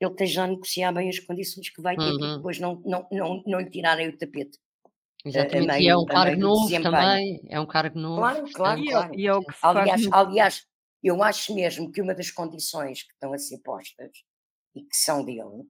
ele 0.00 0.10
esteja 0.10 0.44
a 0.44 0.46
negociar 0.46 0.92
bem 0.92 1.08
as 1.08 1.18
condições 1.18 1.70
que 1.70 1.80
vai 1.80 1.96
ter, 1.96 2.02
uhum. 2.02 2.36
depois 2.36 2.58
não, 2.58 2.82
não, 2.84 3.06
não, 3.10 3.42
não 3.46 3.60
lhe 3.60 3.70
tirarem 3.70 4.08
o 4.08 4.18
tapete. 4.18 4.58
Exatamente, 5.24 5.72
uh, 5.72 5.80
e 5.80 5.88
é 5.88 5.96
um 5.96 6.04
cargo 6.04 6.40
novo 6.40 6.82
também, 6.82 7.40
é 7.48 7.58
um 7.58 7.66
cargo 7.66 7.98
novo. 7.98 8.20
Claro, 8.20 8.52
claro, 8.52 8.80
é 8.80 8.90
claro. 8.90 9.14
E 9.18 9.26
é 9.26 9.34
o 9.34 9.42
que 9.42 9.52
se 9.54 9.58
aliás, 9.62 10.04
faz 10.04 10.26
aliás, 10.26 10.66
eu 11.02 11.22
acho 11.22 11.54
mesmo 11.54 11.90
que 11.90 12.02
uma 12.02 12.14
das 12.14 12.30
condições 12.30 13.02
que 13.02 13.12
estão 13.12 13.32
a 13.32 13.38
ser 13.38 13.58
postas, 13.58 14.10
e 14.74 14.82
que 14.82 14.96
são 14.96 15.24
dele, 15.24 15.64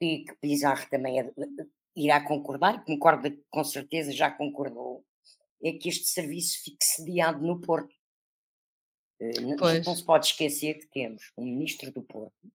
e 0.00 0.24
que 0.24 0.36
Pizarro 0.40 0.88
também 0.90 1.20
é, 1.20 1.30
irá 1.96 2.20
concordar, 2.20 2.84
concorda 2.84 3.36
com 3.50 3.64
certeza, 3.64 4.12
já 4.12 4.30
concordou, 4.30 5.04
é 5.64 5.72
que 5.72 5.88
este 5.88 6.06
serviço 6.06 6.62
fique 6.62 6.84
sediado 6.84 7.44
no 7.44 7.60
Porto. 7.60 7.94
Uh, 9.20 9.84
não 9.84 9.96
se 9.96 10.04
pode 10.04 10.26
esquecer 10.26 10.74
que 10.74 10.86
temos 10.88 11.32
um 11.36 11.44
ministro 11.44 11.90
do 11.90 12.02
Porto, 12.02 12.52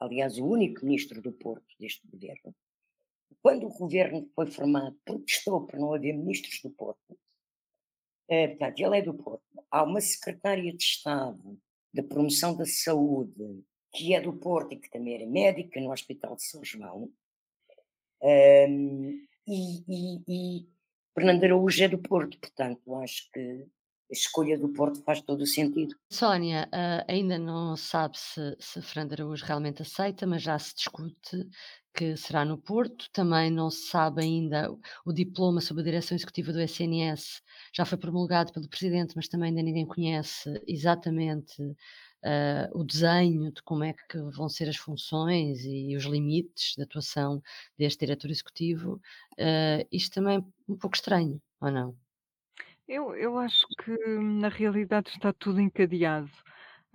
aliás, 0.00 0.38
o 0.38 0.46
único 0.46 0.84
ministro 0.84 1.20
do 1.20 1.32
Porto 1.32 1.66
deste 1.78 2.06
governo, 2.06 2.54
quando 3.42 3.66
o 3.66 3.76
governo 3.76 4.28
foi 4.34 4.46
formado, 4.46 4.98
protestou 5.04 5.66
por 5.66 5.78
não 5.78 5.94
haver 5.94 6.16
ministros 6.16 6.60
do 6.62 6.70
Porto. 6.70 7.18
É, 8.28 8.48
portanto, 8.48 8.80
ele 8.80 8.98
é 8.98 9.02
do 9.02 9.14
Porto. 9.14 9.42
Há 9.70 9.82
uma 9.84 10.00
secretária 10.00 10.72
de 10.72 10.82
Estado 10.82 11.58
da 11.92 12.02
Promoção 12.02 12.56
da 12.56 12.66
Saúde, 12.66 13.64
que 13.94 14.14
é 14.14 14.20
do 14.20 14.32
Porto 14.34 14.74
e 14.74 14.78
que 14.78 14.90
também 14.90 15.14
era 15.14 15.26
médica 15.26 15.80
no 15.80 15.92
Hospital 15.92 16.36
de 16.36 16.44
São 16.44 16.64
João. 16.64 17.10
Um, 18.20 19.26
e, 19.46 19.84
e, 19.88 20.22
e 20.28 20.68
Fernando 21.18 21.42
Araújo 21.42 21.82
é 21.82 21.88
do 21.88 21.98
Porto, 21.98 22.38
portanto, 22.38 22.94
acho 22.94 23.28
que 23.32 23.40
a 23.40 24.12
escolha 24.12 24.56
do 24.56 24.68
Porto 24.68 25.02
faz 25.02 25.20
todo 25.20 25.40
o 25.40 25.46
sentido. 25.46 25.96
Sónia, 26.08 26.68
uh, 26.68 27.04
ainda 27.08 27.36
não 27.36 27.76
sabe 27.76 28.16
se, 28.16 28.56
se 28.60 28.80
Fernando 28.80 29.14
Araújo 29.14 29.44
realmente 29.44 29.82
aceita, 29.82 30.28
mas 30.28 30.42
já 30.42 30.56
se 30.58 30.76
discute 30.76 31.44
que 31.92 32.16
será 32.16 32.44
no 32.44 32.56
Porto. 32.56 33.06
Também 33.12 33.50
não 33.50 33.68
se 33.68 33.88
sabe 33.88 34.22
ainda 34.22 34.70
o 35.04 35.12
diploma 35.12 35.60
sobre 35.60 35.82
a 35.82 35.86
direção 35.86 36.16
executiva 36.16 36.52
do 36.52 36.60
SNS, 36.60 37.42
já 37.74 37.84
foi 37.84 37.98
promulgado 37.98 38.52
pelo 38.52 38.68
Presidente, 38.68 39.14
mas 39.16 39.26
também 39.26 39.48
ainda 39.48 39.62
ninguém 39.62 39.86
conhece 39.86 40.48
exatamente 40.68 41.56
uh, 42.24 42.78
o 42.78 42.84
desenho 42.84 43.52
de 43.52 43.62
como 43.62 43.84
é 43.84 43.92
que 43.92 44.18
vão 44.30 44.48
ser 44.48 44.68
as 44.68 44.76
funções 44.76 45.64
e, 45.64 45.96
os 45.96 46.04
limites 46.04 46.74
de 46.76 46.82
atuação 46.82 47.42
deste 47.78 48.00
diretor 48.00 48.30
executivo. 48.30 49.00
Uh, 49.34 49.86
isto 49.92 50.14
também 50.14 50.38
é 50.38 50.72
um 50.72 50.76
pouco 50.76 50.96
estranho, 50.96 51.40
ou 51.60 51.70
não? 51.70 51.96
Eu, 52.86 53.14
eu 53.14 53.38
acho 53.38 53.66
que 53.84 53.96
na 54.18 54.48
realidade 54.48 55.10
está 55.10 55.32
tudo 55.32 55.60
encadeado. 55.60 56.30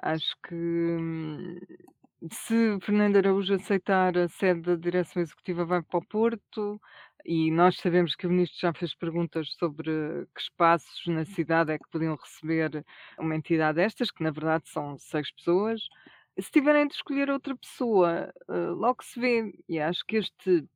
Acho 0.01 0.35
que 0.47 0.55
hum, 0.55 1.59
se 2.31 2.79
Fernando 2.81 3.17
Araújo 3.17 3.53
aceitar 3.53 4.17
a 4.17 4.27
sede 4.27 4.61
da 4.61 4.75
direção 4.75 5.21
executiva, 5.21 5.65
vai 5.65 5.81
para 5.81 5.99
o 5.99 6.05
Porto. 6.05 6.81
E 7.25 7.49
nós 7.51 7.77
sabemos 7.77 8.15
que 8.15 8.27
o 8.27 8.29
ministro 8.29 8.59
já 8.59 8.73
fez 8.73 8.93
perguntas 8.93 9.53
sobre 9.53 9.91
que 10.35 10.41
espaços 10.41 11.05
na 11.07 11.25
cidade 11.25 11.71
é 11.71 11.77
que 11.79 11.89
podiam 11.89 12.15
receber 12.15 12.85
uma 13.17 13.35
entidade 13.35 13.77
destas, 13.77 14.11
que 14.11 14.23
na 14.23 14.31
verdade 14.31 14.67
são 14.67 14.97
seis 14.97 15.31
pessoas. 15.31 15.81
Se 16.37 16.51
tiverem 16.51 16.87
de 16.87 16.95
escolher 16.95 17.29
outra 17.29 17.55
pessoa, 17.55 18.33
eh, 18.49 18.67
logo 18.69 19.03
se 19.03 19.19
vê. 19.19 19.53
E 19.69 19.79
acho 19.79 20.05
que 20.05 20.17
este 20.17 20.67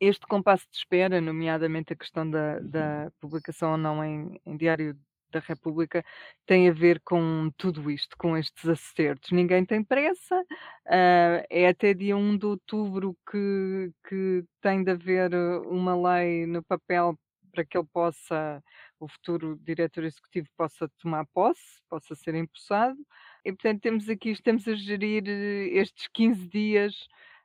este 0.00 0.26
compasso 0.26 0.64
de 0.70 0.76
espera, 0.76 1.20
nomeadamente 1.20 1.92
a 1.92 1.96
questão 1.96 2.28
da, 2.28 2.60
da 2.60 3.10
publicação 3.20 3.72
ou 3.72 3.76
não 3.76 4.04
em, 4.04 4.40
em 4.46 4.56
Diário 4.56 4.96
da 5.30 5.40
República, 5.40 6.04
tem 6.46 6.68
a 6.68 6.72
ver 6.72 7.00
com 7.04 7.50
tudo 7.56 7.90
isto, 7.90 8.16
com 8.16 8.36
estes 8.36 8.68
acertos. 8.68 9.30
Ninguém 9.30 9.64
tem 9.64 9.82
pressa, 9.82 10.40
uh, 10.40 11.44
é 11.50 11.68
até 11.68 11.94
dia 11.94 12.16
1 12.16 12.38
de 12.38 12.46
outubro 12.46 13.16
que, 13.30 13.92
que 14.08 14.44
tem 14.60 14.82
de 14.82 14.90
haver 14.90 15.34
uma 15.66 15.94
lei 16.14 16.46
no 16.46 16.62
papel 16.62 17.18
para 17.52 17.64
que 17.64 17.76
ele 17.76 17.86
possa, 17.92 18.62
o 19.00 19.08
futuro 19.08 19.58
diretor 19.62 20.04
executivo 20.04 20.48
possa 20.56 20.88
tomar 21.00 21.26
posse, 21.34 21.82
possa 21.88 22.14
ser 22.14 22.34
empossado. 22.34 22.98
E 23.44 23.52
portanto 23.52 23.80
temos 23.80 24.08
aqui, 24.08 24.30
estamos 24.30 24.66
a 24.68 24.74
gerir 24.74 25.26
estes 25.26 26.08
15 26.14 26.48
dias 26.48 26.94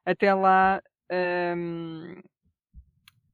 até 0.06 0.34
lá. 0.34 0.82
Um, 1.12 2.22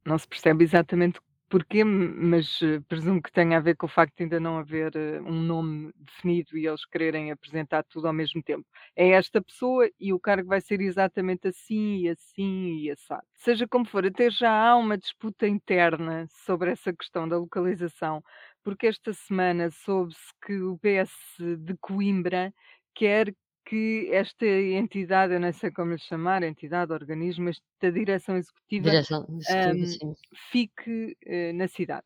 não 0.05 0.17
se 0.17 0.27
percebe 0.27 0.63
exatamente 0.63 1.19
porquê, 1.49 1.83
mas 1.83 2.61
eh, 2.61 2.79
presumo 2.87 3.21
que 3.21 3.31
tenha 3.31 3.57
a 3.57 3.59
ver 3.59 3.75
com 3.75 3.85
o 3.87 3.89
facto 3.89 4.15
de 4.17 4.23
ainda 4.23 4.39
não 4.39 4.57
haver 4.57 4.95
eh, 4.95 5.19
um 5.21 5.41
nome 5.41 5.91
definido 5.97 6.57
e 6.57 6.67
eles 6.67 6.85
quererem 6.85 7.31
apresentar 7.31 7.83
tudo 7.83 8.07
ao 8.07 8.13
mesmo 8.13 8.41
tempo. 8.43 8.65
É 8.95 9.09
esta 9.09 9.41
pessoa 9.41 9.89
e 9.99 10.13
o 10.13 10.19
cargo 10.19 10.47
vai 10.49 10.61
ser 10.61 10.79
exatamente 10.81 11.47
assim 11.47 11.97
e 12.01 12.09
assim 12.09 12.79
e 12.81 12.91
assado. 12.91 13.23
Seja 13.35 13.67
como 13.67 13.85
for, 13.85 14.05
até 14.05 14.29
já 14.29 14.51
há 14.51 14.75
uma 14.75 14.97
disputa 14.97 15.47
interna 15.47 16.27
sobre 16.45 16.71
essa 16.71 16.93
questão 16.93 17.27
da 17.27 17.37
localização, 17.37 18.23
porque 18.63 18.87
esta 18.87 19.13
semana 19.13 19.69
soube-se 19.71 20.31
que 20.45 20.61
o 20.61 20.77
PS 20.79 21.57
de 21.57 21.75
Coimbra 21.81 22.53
quer 22.95 23.33
que 23.69 24.09
esta 24.11 24.47
entidade, 24.47 25.33
eu 25.33 25.39
não 25.39 25.53
sei 25.53 25.69
como 25.69 25.91
lhe 25.91 25.99
chamar, 25.99 26.41
entidade, 26.41 26.91
organismo, 26.91 27.49
esta 27.49 27.91
direção 27.91 28.35
executiva, 28.35 28.89
Direção 28.89 29.27
executiva, 29.29 30.07
um, 30.07 30.15
fique 30.51 31.15
uh, 31.27 31.53
na 31.53 31.67
cidade. 31.67 32.05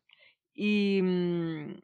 E, 0.54 1.00
hum, 1.02 1.74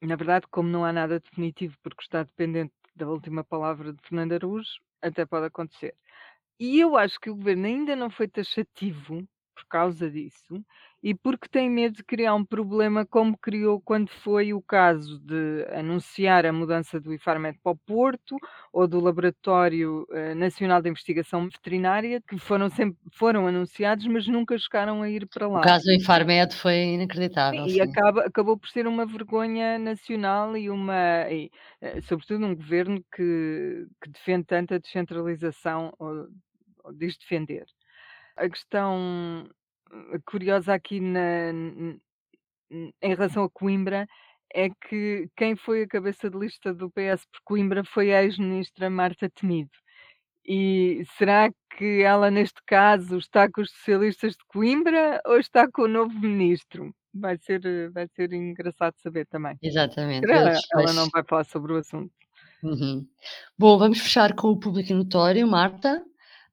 na 0.00 0.16
verdade, 0.16 0.46
como 0.50 0.70
não 0.70 0.82
há 0.82 0.94
nada 0.94 1.20
definitivo, 1.20 1.76
porque 1.82 2.02
está 2.02 2.22
dependente 2.22 2.72
da 2.94 3.06
última 3.06 3.44
palavra 3.44 3.92
de 3.92 3.98
Fernando 4.02 4.32
Araújo, 4.32 4.80
até 5.02 5.26
pode 5.26 5.44
acontecer. 5.44 5.94
E 6.58 6.80
eu 6.80 6.96
acho 6.96 7.20
que 7.20 7.28
o 7.28 7.36
governo 7.36 7.66
ainda 7.66 7.94
não 7.94 8.08
foi 8.08 8.26
taxativo 8.26 9.28
por 9.56 9.66
causa 9.66 10.10
disso 10.10 10.62
e 11.06 11.14
porque 11.14 11.48
tem 11.48 11.70
medo 11.70 11.98
de 11.98 12.02
criar 12.02 12.34
um 12.34 12.44
problema 12.44 13.06
como 13.06 13.38
criou 13.38 13.80
quando 13.80 14.08
foi 14.08 14.52
o 14.52 14.60
caso 14.60 15.20
de 15.20 15.64
anunciar 15.72 16.44
a 16.44 16.52
mudança 16.52 16.98
do 16.98 17.14
IFARMED 17.14 17.60
para 17.62 17.70
o 17.70 17.76
Porto 17.76 18.36
ou 18.72 18.88
do 18.88 18.98
Laboratório 18.98 20.04
uh, 20.10 20.34
Nacional 20.34 20.82
de 20.82 20.88
Investigação 20.88 21.48
Veterinária, 21.48 22.20
que 22.28 22.36
foram 22.38 22.68
sempre 22.68 22.98
foram 23.12 23.46
anunciados, 23.46 24.04
mas 24.08 24.26
nunca 24.26 24.58
chegaram 24.58 25.00
a 25.00 25.08
ir 25.08 25.28
para 25.28 25.46
lá. 25.46 25.60
O 25.60 25.62
caso 25.62 25.84
do 25.84 25.92
IFARMED 25.92 26.56
foi 26.56 26.74
inacreditável. 26.74 27.66
E 27.66 27.80
acaba, 27.80 28.22
acabou 28.22 28.58
por 28.58 28.68
ser 28.68 28.88
uma 28.88 29.06
vergonha 29.06 29.78
nacional 29.78 30.56
e 30.56 30.68
uma, 30.68 31.30
e, 31.30 31.52
uh, 31.82 32.02
sobretudo 32.02 32.46
um 32.46 32.56
governo 32.56 33.00
que, 33.14 33.86
que 34.02 34.10
defende 34.10 34.44
tanto 34.44 34.74
a 34.74 34.78
descentralização, 34.78 35.92
ou, 36.00 36.26
ou 36.82 36.92
diz 36.92 37.16
defender. 37.16 37.64
A 38.36 38.48
questão 38.48 38.96
hum, 39.92 40.20
curiosa 40.24 40.74
aqui 40.74 41.00
na 41.00 41.52
em 42.70 42.90
relação 43.00 43.44
a 43.44 43.50
Coimbra, 43.50 44.08
é 44.52 44.68
que 44.70 45.28
quem 45.36 45.54
foi 45.54 45.82
a 45.82 45.88
cabeça 45.88 46.28
de 46.28 46.36
lista 46.36 46.74
do 46.74 46.90
PS 46.90 47.24
por 47.32 47.40
Coimbra 47.44 47.84
foi 47.84 48.12
a 48.12 48.24
ex-ministra 48.24 48.90
Marta 48.90 49.30
Temido. 49.30 49.70
E 50.44 51.04
será 51.16 51.48
que 51.76 52.02
ela, 52.02 52.30
neste 52.30 52.60
caso, 52.66 53.18
está 53.18 53.50
com 53.50 53.60
os 53.60 53.70
socialistas 53.70 54.32
de 54.32 54.44
Coimbra 54.48 55.20
ou 55.26 55.38
está 55.38 55.70
com 55.70 55.82
o 55.82 55.88
novo 55.88 56.12
ministro? 56.18 56.92
vai 57.20 57.36
ser, 57.38 57.64
eh, 57.64 57.88
vai 57.88 58.06
ser 58.08 58.32
engraçado 58.32 58.94
saber 59.02 59.26
também. 59.26 59.58
Exatamente. 59.62 60.30
Ela, 60.30 60.50
Eles 60.50 60.60
ela 60.72 60.92
não 60.92 61.08
vai 61.08 61.24
falar 61.24 61.44
sobre 61.44 61.72
o 61.72 61.76
assunto. 61.76 62.12
Uhum. 62.62 63.06
Bom, 63.58 63.78
vamos 63.78 64.00
fechar 64.00 64.34
com 64.34 64.48
o 64.48 64.58
público 64.58 64.92
notório. 64.92 65.46
Marta, 65.46 66.04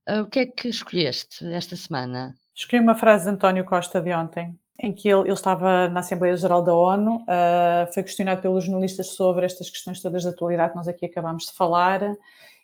ah, 0.08 0.22
o 0.22 0.28
que 0.28 0.40
é 0.40 0.46
que 0.46 0.68
escolheste 0.68 1.46
esta 1.54 1.76
semana? 1.76 2.36
Escolhi 2.56 2.82
uma 2.82 2.96
frase 2.96 3.26
de 3.26 3.32
António 3.32 3.66
Costa 3.66 4.02
de 4.02 4.14
ontem, 4.14 4.58
em 4.80 4.94
que 4.94 5.08
ele, 5.08 5.22
ele 5.22 5.34
estava 5.34 5.88
na 5.90 6.02
Assembleia 6.02 6.36
Geral 6.36 6.64
da 6.64 6.74
ONU, 6.74 7.24
ah, 7.28 7.88
foi 7.94 8.04
questionado 8.04 8.42
pelos 8.42 8.66
jornalistas 8.66 9.08
sobre 9.10 9.46
estas 9.46 9.70
questões 9.70 10.02
todas 10.02 10.24
da 10.24 10.30
atualidade 10.30 10.72
que 10.72 10.78
nós 10.78 10.88
aqui 10.88 11.06
acabámos 11.06 11.46
de 11.46 11.54
falar, 11.54 12.02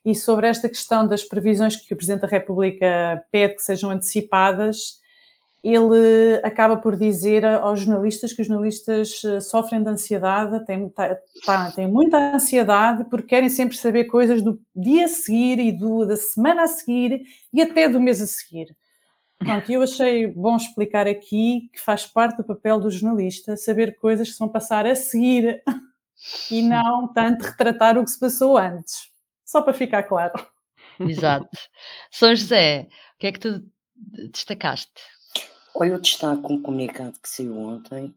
e 0.06 0.16
sobre 0.16 0.48
esta 0.48 0.70
questão 0.70 1.08
das 1.08 1.24
previsões 1.24 1.76
que 1.76 1.94
o 1.94 1.98
Presidente 1.98 2.22
da 2.22 2.28
República 2.28 3.24
pede 3.32 3.56
que 3.56 3.62
sejam 3.62 3.90
antecipadas, 3.90 4.99
ele 5.64 6.40
acaba 6.44 6.78
por 6.78 6.96
dizer 6.96 7.46
aos 7.46 7.82
jornalistas 7.82 8.32
que 8.32 8.42
os 8.42 8.48
jornalistas 8.48 9.22
eh, 9.24 9.40
sofrem 9.42 9.84
de 9.84 9.90
ansiedade, 9.90 10.66
têm, 10.66 10.90
tá- 10.90 11.18
têm 11.76 11.88
muita 11.88 12.36
ansiedade 12.36 13.04
porque 13.10 13.28
querem 13.28 13.50
sempre 13.50 13.76
saber 13.76 14.06
coisas 14.06 14.42
do 14.42 14.62
dia 14.76 15.06
a 15.06 15.08
seguir 15.10 15.60
e 15.60 15.72
do, 15.72 16.06
da 16.06 16.16
semana 16.16 16.64
a 16.64 16.68
seguir 16.68 17.24
e 17.52 17.62
até 17.62 17.90
do 17.90 18.00
mês 18.00 18.22
a 18.22 18.28
seguir. 18.28 18.76
Pronto, 19.38 19.72
eu 19.72 19.82
achei 19.82 20.28
bom 20.28 20.58
explicar 20.58 21.08
aqui 21.08 21.70
que 21.74 21.80
faz 21.80 22.06
parte 22.06 22.38
do 22.38 22.44
papel 22.44 22.80
do 22.80 22.92
jornalista 22.92 23.56
saber 23.56 23.98
coisas 23.98 24.32
que 24.32 24.40
vão 24.40 24.50
passar 24.50 24.86
a 24.86 24.96
seguir 24.96 25.62
e 26.52 26.62
não 26.62 27.08
tanto 27.14 27.44
retratar 27.44 27.98
o 27.98 28.04
que 28.04 28.12
se 28.12 28.20
passou 28.20 28.58
antes. 28.58 29.10
Só 29.46 29.62
para 29.62 29.74
ficar 29.74 30.04
claro. 30.04 30.34
Exato. 31.00 31.50
São 32.12 32.36
José, 32.36 32.88
o 33.16 33.18
que 33.20 33.28
é 33.28 33.32
que 33.32 33.40
tu 33.40 33.64
destacaste? 34.32 34.92
Olha, 35.76 35.90
eu 35.90 36.02
destaco 36.02 36.52
um 36.52 36.62
comunicado 36.62 37.20
que 37.20 37.30
saiu 37.30 37.58
ontem 37.58 38.14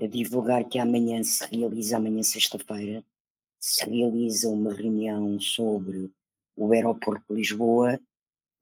a 0.00 0.06
divulgar 0.06 0.64
que 0.64 0.78
amanhã 0.78 1.22
se 1.22 1.44
realiza, 1.46 1.96
amanhã 1.96 2.22
sexta-feira, 2.22 3.04
se 3.58 3.84
realiza 3.88 4.48
uma 4.48 4.72
reunião 4.72 5.38
sobre 5.40 6.12
o 6.56 6.72
aeroporto 6.72 7.24
de 7.28 7.40
Lisboa, 7.40 7.98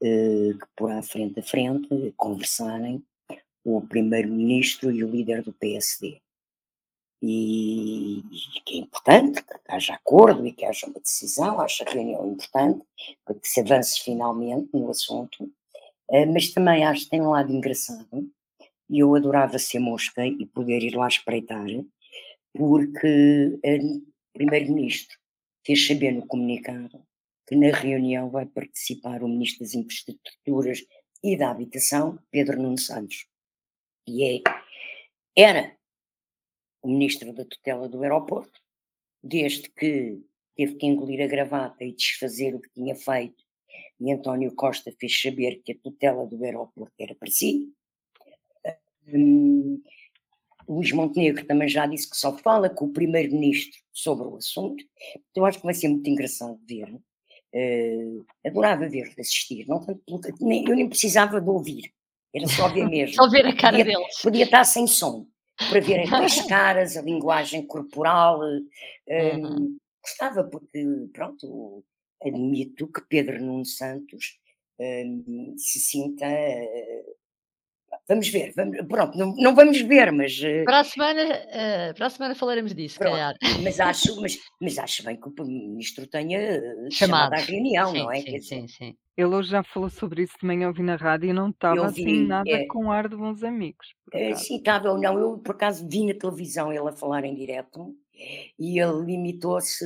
eh, 0.03 0.53
que 0.53 0.67
porá 0.77 1.03
frente 1.03 1.41
a 1.41 1.43
frente 1.43 2.15
conversarem 2.17 3.03
o 3.65 3.81
primeiro-ministro 3.83 4.91
e 4.91 5.03
o 5.03 5.11
líder 5.11 5.43
do 5.43 5.53
PSD. 5.53 6.21
E, 7.21 8.21
e 8.21 8.61
que 8.65 8.75
é 8.75 8.79
importante 8.79 9.43
que 9.43 9.55
haja 9.69 9.95
acordo 9.95 10.47
e 10.47 10.53
que 10.53 10.65
haja 10.65 10.87
uma 10.87 11.01
decisão, 11.01 11.61
acho 11.61 11.83
a 11.83 11.91
reunião 11.91 12.31
importante, 12.31 12.87
para 13.25 13.35
que 13.35 13.49
se 13.49 13.61
avance 13.61 14.01
finalmente 14.01 14.71
no 14.73 14.89
assunto. 14.91 15.51
Eh, 16.11 16.27
mas 16.27 16.53
também 16.53 16.85
acho 16.85 17.05
que 17.05 17.11
tem 17.11 17.21
um 17.21 17.31
lado 17.31 17.53
engraçado, 17.53 18.31
e 18.91 18.99
eu 19.01 19.15
adorava 19.15 19.59
ser 19.59 19.79
mosca 19.79 20.27
e 20.27 20.47
poder 20.47 20.83
ir 20.83 20.97
lá 20.97 21.07
espreitar, 21.07 21.67
porque 22.55 23.59
o 23.63 24.03
primeiro-ministro 24.33 25.17
fez 25.65 25.87
saber 25.87 26.13
no 26.13 26.27
comunicado 26.27 27.03
que 27.47 27.57
na 27.57 27.75
reunião 27.75 28.31
vai 28.31 28.47
participar 28.47 29.23
o 29.23 29.29
ministro 29.29 29.61
das 29.61 29.75
Infraestruturas 29.75 30.85
e 31.23 31.37
da 31.37 31.51
Habitação, 31.51 32.19
Pedro 32.31 32.61
Nuno 32.61 32.79
Santos. 32.79 33.27
E 34.07 34.25
é, 34.25 34.43
era 35.37 35.77
o 36.83 36.89
ministro 36.89 37.33
da 37.33 37.45
tutela 37.45 37.89
do 37.89 38.03
aeroporto, 38.03 38.61
desde 39.23 39.71
que 39.71 40.23
teve 40.57 40.75
que 40.77 40.87
engolir 40.87 41.23
a 41.23 41.27
gravata 41.27 41.85
e 41.85 41.95
desfazer 41.95 42.55
o 42.55 42.61
que 42.61 42.71
tinha 42.71 42.95
feito, 42.95 43.45
e 44.01 44.13
António 44.13 44.55
Costa 44.55 44.93
fez 44.99 45.21
saber 45.21 45.63
que 45.65 45.73
a 45.73 45.79
tutela 45.79 46.27
do 46.27 46.43
aeroporto 46.45 46.93
era 46.99 47.15
para 47.15 47.31
si. 47.31 47.73
Hum, 49.07 49.81
Luís 50.69 50.93
Montenegro 50.93 51.47
também 51.47 51.69
já 51.69 51.87
disse 51.87 52.11
que 52.11 52.17
só 52.17 52.37
fala 52.37 52.69
com 52.69 52.87
o 52.87 52.93
primeiro-ministro 52.93 53.81
sobre 53.93 54.27
o 54.27 54.37
assunto. 54.37 54.85
Então 55.31 55.45
acho 55.47 55.59
que 55.59 55.65
vai 55.65 55.75
ser 55.75 55.89
muito 55.89 56.09
engraçado 56.09 56.59
ver. 56.69 56.95
Eh, 57.55 58.19
adorava 58.45 58.87
ver, 58.89 59.15
assistir. 59.19 59.67
Não 59.67 59.83
eu 60.07 60.77
nem 60.77 60.89
precisava 60.89 61.41
de 61.41 61.49
ouvir. 61.49 61.91
Era 62.35 62.47
só 62.47 62.69
ver 62.69 62.87
mesmo. 62.91 63.15
Só 63.15 63.29
ver 63.31 63.47
a 63.47 63.57
cara 63.57 63.79
Podia- 63.79 63.85
deles. 63.97 64.21
Podia 64.23 64.45
estar 64.45 64.65
sem 64.65 64.87
som, 64.87 65.27
para 65.71 65.81
verem 65.81 66.07
as 66.13 66.43
caras, 66.47 66.97
a 66.99 67.03
linguagem 67.03 67.67
corporal. 67.67 68.41
eh, 69.07 69.37
Uhum. 69.39 69.77
Gostava, 70.03 70.45
porque, 70.45 70.85
pronto, 71.13 71.85
admito 72.23 72.87
que 72.91 73.01
Pedro 73.09 73.41
Nuno 73.43 73.65
Santos 73.65 74.39
hum, 74.79 75.55
se 75.57 75.79
sinta. 75.81 76.25
eh, 76.27 77.05
vamos 78.09 78.29
ver, 78.29 78.53
vamos, 78.57 78.77
pronto, 78.87 79.17
não, 79.19 79.35
não 79.37 79.55
vamos 79.55 79.81
ver, 79.81 80.11
mas, 80.13 80.39
eh, 80.43 80.65
Para 80.65 80.81
a 80.81 80.85
semana, 80.85 81.23
ah, 81.53 81.95
para 81.95 82.07
a 82.07 82.11
semana 82.11 82.35
falaremos 82.35 82.75
disso, 82.75 82.95
se 82.95 82.99
Pronto. 82.99 83.13
calhar. 83.13 83.35
mas, 83.63 83.79
acho, 83.81 84.21
mas, 84.21 84.39
mas 84.61 84.79
acho 84.79 85.03
bem 85.05 85.17
que 85.21 85.29
o 85.29 85.45
ministro 85.45 86.07
tenha 86.07 86.39
chamado 86.91 86.93
Chamado. 86.93 87.33
à 87.35 87.37
reunião, 87.39 87.91
sim, 87.93 87.99
não 87.99 88.13
é? 88.13 88.21
sim, 88.21 88.25
Quer 88.25 88.39
dizer, 88.39 88.61
sim, 88.61 88.69
sim. 88.69 88.97
Ele 89.17 89.35
hoje 89.35 89.51
já 89.51 89.65
falou 89.65 89.91
sobre 89.91 90.23
isso 90.23 90.35
de 90.41 90.47
manhã, 90.47 90.69
ouvi 90.69 90.83
na 90.83 90.95
rádio 90.95 91.31
e 91.31 91.33
não 91.33 91.51
estava 91.51 91.87
assim 91.87 92.25
nada 92.27 92.49
é. 92.49 92.67
com 92.67 92.91
ar 92.93 93.09
de 93.09 93.17
bons 93.17 93.43
amigos. 93.43 93.89
acaso. 94.07 94.45
Sim, 94.45 94.57
estava 94.59 94.91
ou 94.93 94.99
não. 94.99 95.19
Eu, 95.19 95.39
por 95.39 95.57
acaso, 95.57 95.89
vi 95.89 96.07
na 96.07 96.15
televisão 96.15 96.73
ele 96.73 96.89
a 96.89 96.93
falar 96.93 97.25
em 97.25 97.35
direto 97.35 97.97
e 98.59 98.79
ele 98.79 99.05
limitou-se 99.05 99.85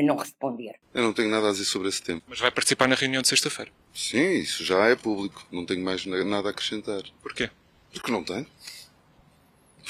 a 0.00 0.02
não 0.02 0.16
responder. 0.16 0.74
Eu 0.94 1.02
não 1.02 1.12
tenho 1.12 1.28
nada 1.30 1.48
a 1.48 1.52
dizer 1.52 1.64
sobre 1.66 1.88
esse 1.88 2.02
tema. 2.02 2.20
Mas 2.26 2.38
vai 2.40 2.50
participar 2.50 2.88
na 2.88 2.94
reunião 2.94 3.22
de 3.22 3.28
sexta-feira. 3.28 3.70
Sim, 3.94 4.32
isso 4.34 4.64
já 4.64 4.86
é 4.88 4.96
público. 4.96 5.46
Não 5.52 5.64
tenho 5.66 5.84
mais 5.84 6.04
na- 6.06 6.24
nada 6.24 6.48
a 6.48 6.50
acrescentar. 6.50 7.02
Porquê? 7.22 7.50
Porque 7.92 8.10
não 8.12 8.22
tenho. 8.24 8.46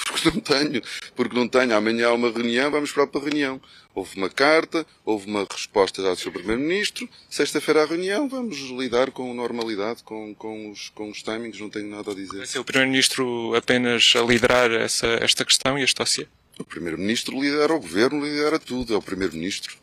Porque 0.06 0.30
não 0.30 0.40
tenho. 0.40 0.82
Porque 1.14 1.36
não 1.36 1.48
tenho. 1.48 1.76
Amanhã 1.76 2.08
há 2.08 2.12
uma 2.14 2.30
reunião, 2.30 2.70
vamos 2.70 2.90
para 2.92 3.04
a 3.04 3.20
reunião. 3.20 3.60
Houve 3.94 4.16
uma 4.16 4.30
carta, 4.30 4.86
houve 5.04 5.26
uma 5.26 5.46
resposta 5.50 6.00
dada 6.02 6.14
sobre 6.16 6.38
o 6.38 6.42
Primeiro-Ministro. 6.44 7.08
Sexta-feira 7.28 7.82
há 7.82 7.86
reunião, 7.86 8.28
vamos 8.28 8.56
lidar 8.70 9.10
com 9.10 9.34
normalidade, 9.34 10.02
com, 10.02 10.34
com, 10.34 10.70
os, 10.70 10.88
com 10.90 11.10
os 11.10 11.22
timings, 11.22 11.58
não 11.60 11.68
tenho 11.68 11.88
nada 11.88 12.10
a 12.12 12.14
Vai 12.14 12.22
dizer. 12.22 12.46
ser 12.46 12.60
o 12.60 12.64
Primeiro-Ministro 12.64 13.54
apenas 13.54 14.12
a 14.16 14.22
liderar 14.22 14.70
essa, 14.70 15.06
esta 15.20 15.44
questão 15.44 15.78
e 15.78 15.82
este 15.82 15.96
dossiê? 15.96 16.26
O 16.58 16.64
Primeiro-Ministro 16.64 17.38
lidera 17.40 17.74
o 17.74 17.80
Governo, 17.80 18.24
lidera 18.24 18.58
tudo, 18.58 18.94
é 18.94 18.96
o 18.96 19.02
Primeiro-Ministro. 19.02 19.76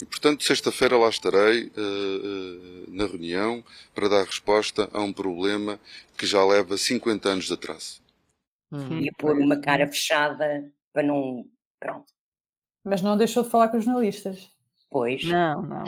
E, 0.00 0.04
portanto, 0.06 0.44
sexta-feira 0.44 0.96
lá 0.96 1.08
estarei 1.08 1.64
eh, 1.66 1.70
eh, 1.76 2.84
na 2.88 3.06
reunião 3.06 3.62
para 3.94 4.08
dar 4.08 4.24
resposta 4.24 4.88
a 4.92 5.00
um 5.00 5.12
problema 5.12 5.78
que 6.16 6.26
já 6.26 6.44
leva 6.44 6.76
50 6.76 7.28
anos 7.28 7.46
de 7.46 7.52
atraso. 7.52 8.00
Uhum. 8.70 9.00
Ia 9.00 9.12
pôr 9.18 9.36
uma 9.36 9.56
cara 9.60 9.86
fechada 9.86 10.70
para 10.92 11.02
não. 11.02 11.44
Pronto. 11.78 12.12
Mas 12.84 13.02
não 13.02 13.16
deixou 13.16 13.42
de 13.42 13.50
falar 13.50 13.68
com 13.68 13.78
os 13.78 13.84
jornalistas. 13.84 14.50
Pois. 14.90 15.24
Não, 15.24 15.62
não. 15.62 15.84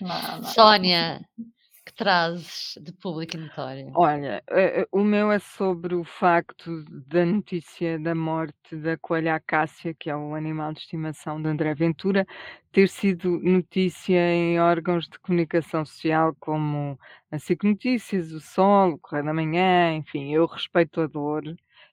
Não, 0.00 0.40
não. 0.40 0.44
Sónia, 0.44 1.20
que 1.86 1.94
trazes 1.94 2.78
de 2.82 2.92
público 2.92 3.38
notório? 3.38 3.98
Olha, 3.98 4.42
eh, 4.50 4.82
eh, 4.82 4.88
o 4.92 5.02
meu 5.02 5.32
é 5.32 5.38
sobre 5.38 5.94
o 5.94 6.04
facto 6.04 6.84
da 7.08 7.24
notícia 7.24 7.98
da 7.98 8.14
morte 8.14 8.76
da 8.76 8.98
coelha 8.98 9.34
acácia, 9.36 9.94
que 9.94 10.10
é 10.10 10.16
o 10.16 10.34
animal 10.34 10.72
de 10.74 10.80
estimação 10.80 11.40
de 11.40 11.48
André 11.48 11.74
Ventura, 11.74 12.26
ter 12.70 12.88
sido 12.90 13.40
notícia 13.40 14.18
em 14.34 14.60
órgãos 14.60 15.08
de 15.08 15.18
comunicação 15.18 15.84
social 15.86 16.36
como 16.38 16.98
a 17.30 17.38
SIC 17.38 17.64
Notícias, 17.64 18.32
o 18.32 18.40
Sol, 18.40 18.92
o 18.92 18.98
Correio 18.98 19.24
da 19.24 19.32
Manhã, 19.32 19.94
enfim, 19.94 20.30
eu 20.34 20.44
respeito 20.44 21.00
a 21.00 21.06
dor, 21.06 21.42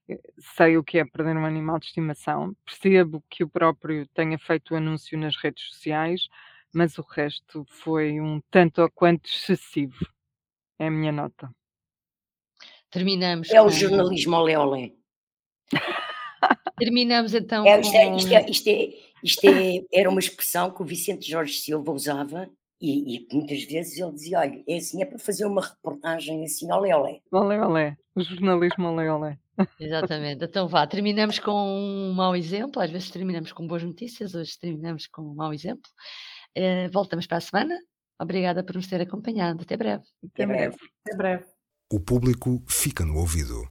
eh, 0.09 0.19
sei 0.39 0.77
o 0.77 0.83
que 0.83 0.97
é 0.99 1.05
perder 1.05 1.37
um 1.37 1.45
animal 1.45 1.79
de 1.79 1.85
estimação, 1.85 2.53
percebo 2.65 3.23
que 3.29 3.45
o 3.45 3.49
próprio 3.49 4.05
tenha 4.09 4.37
feito 4.37 4.73
o 4.73 4.77
anúncio 4.77 5.17
nas 5.17 5.37
redes 5.37 5.63
sociais, 5.67 6.27
mas 6.73 6.97
o 6.97 7.01
resto 7.03 7.65
foi 7.69 8.19
um 8.19 8.41
tanto 8.51 8.81
ou 8.81 8.89
quanto 8.91 9.29
excessivo. 9.29 10.05
É 10.79 10.87
a 10.87 10.91
minha 10.91 11.11
nota. 11.11 11.49
Terminamos 12.89 13.49
É 13.51 13.61
o 13.61 13.65
com- 13.65 13.69
jornalismo 13.71 14.35
olé 14.35 14.57
olé. 14.57 14.91
Terminamos 16.77 17.33
então 17.33 17.65
É, 17.65 17.79
isto, 17.79 17.95
é, 17.95 18.05
com... 18.09 18.15
isto, 18.17 18.33
é, 18.33 18.49
isto, 18.49 18.67
é, 18.69 18.89
isto 19.23 19.45
é- 19.47 19.85
era 19.93 20.09
uma 20.09 20.19
expressão 20.19 20.71
que 20.71 20.81
o 20.81 20.85
Vicente 20.85 21.29
Jorge 21.29 21.53
Silva 21.53 21.91
usava 21.91 22.49
e, 22.81 23.15
e 23.15 23.19
que 23.19 23.35
muitas 23.35 23.63
vezes 23.63 23.97
ele 23.97 24.11
dizia: 24.11 24.39
olha, 24.39 24.63
é 24.67 24.75
assim, 24.77 25.01
é 25.01 25.05
para 25.05 25.19
fazer 25.19 25.45
uma 25.45 25.61
reportagem 25.61 26.43
assim, 26.43 26.71
olé 26.71 26.95
olé. 26.95 27.21
Olé, 27.31 27.59
olé. 27.61 27.97
O 28.15 28.21
jornalismo 28.21 28.87
olé, 28.89 29.11
olé. 29.11 29.39
Exatamente. 29.79 30.43
Então 30.43 30.67
vá, 30.67 30.85
terminamos 30.85 31.39
com 31.39 31.51
um 31.53 32.13
mau 32.13 32.35
exemplo. 32.35 32.81
Às 32.81 32.89
vezes 32.91 33.09
terminamos 33.11 33.51
com 33.53 33.65
boas 33.67 33.83
notícias, 33.83 34.33
hoje 34.35 34.57
terminamos 34.59 35.07
com 35.07 35.21
um 35.21 35.35
mau 35.35 35.53
exemplo. 35.53 35.89
Eh, 36.55 36.89
voltamos 36.89 37.27
para 37.27 37.37
a 37.37 37.41
semana. 37.41 37.77
Obrigada 38.19 38.63
por 38.63 38.75
nos 38.75 38.87
ter 38.87 39.01
acompanhado. 39.01 39.61
Até 39.63 39.75
breve. 39.77 40.03
Até 40.23 40.43
Até 40.43 40.45
breve. 40.45 40.67
breve. 40.77 40.91
Até 41.05 41.17
breve. 41.17 41.45
O 41.91 41.99
público 41.99 42.63
fica 42.67 43.05
no 43.05 43.17
ouvido. 43.17 43.67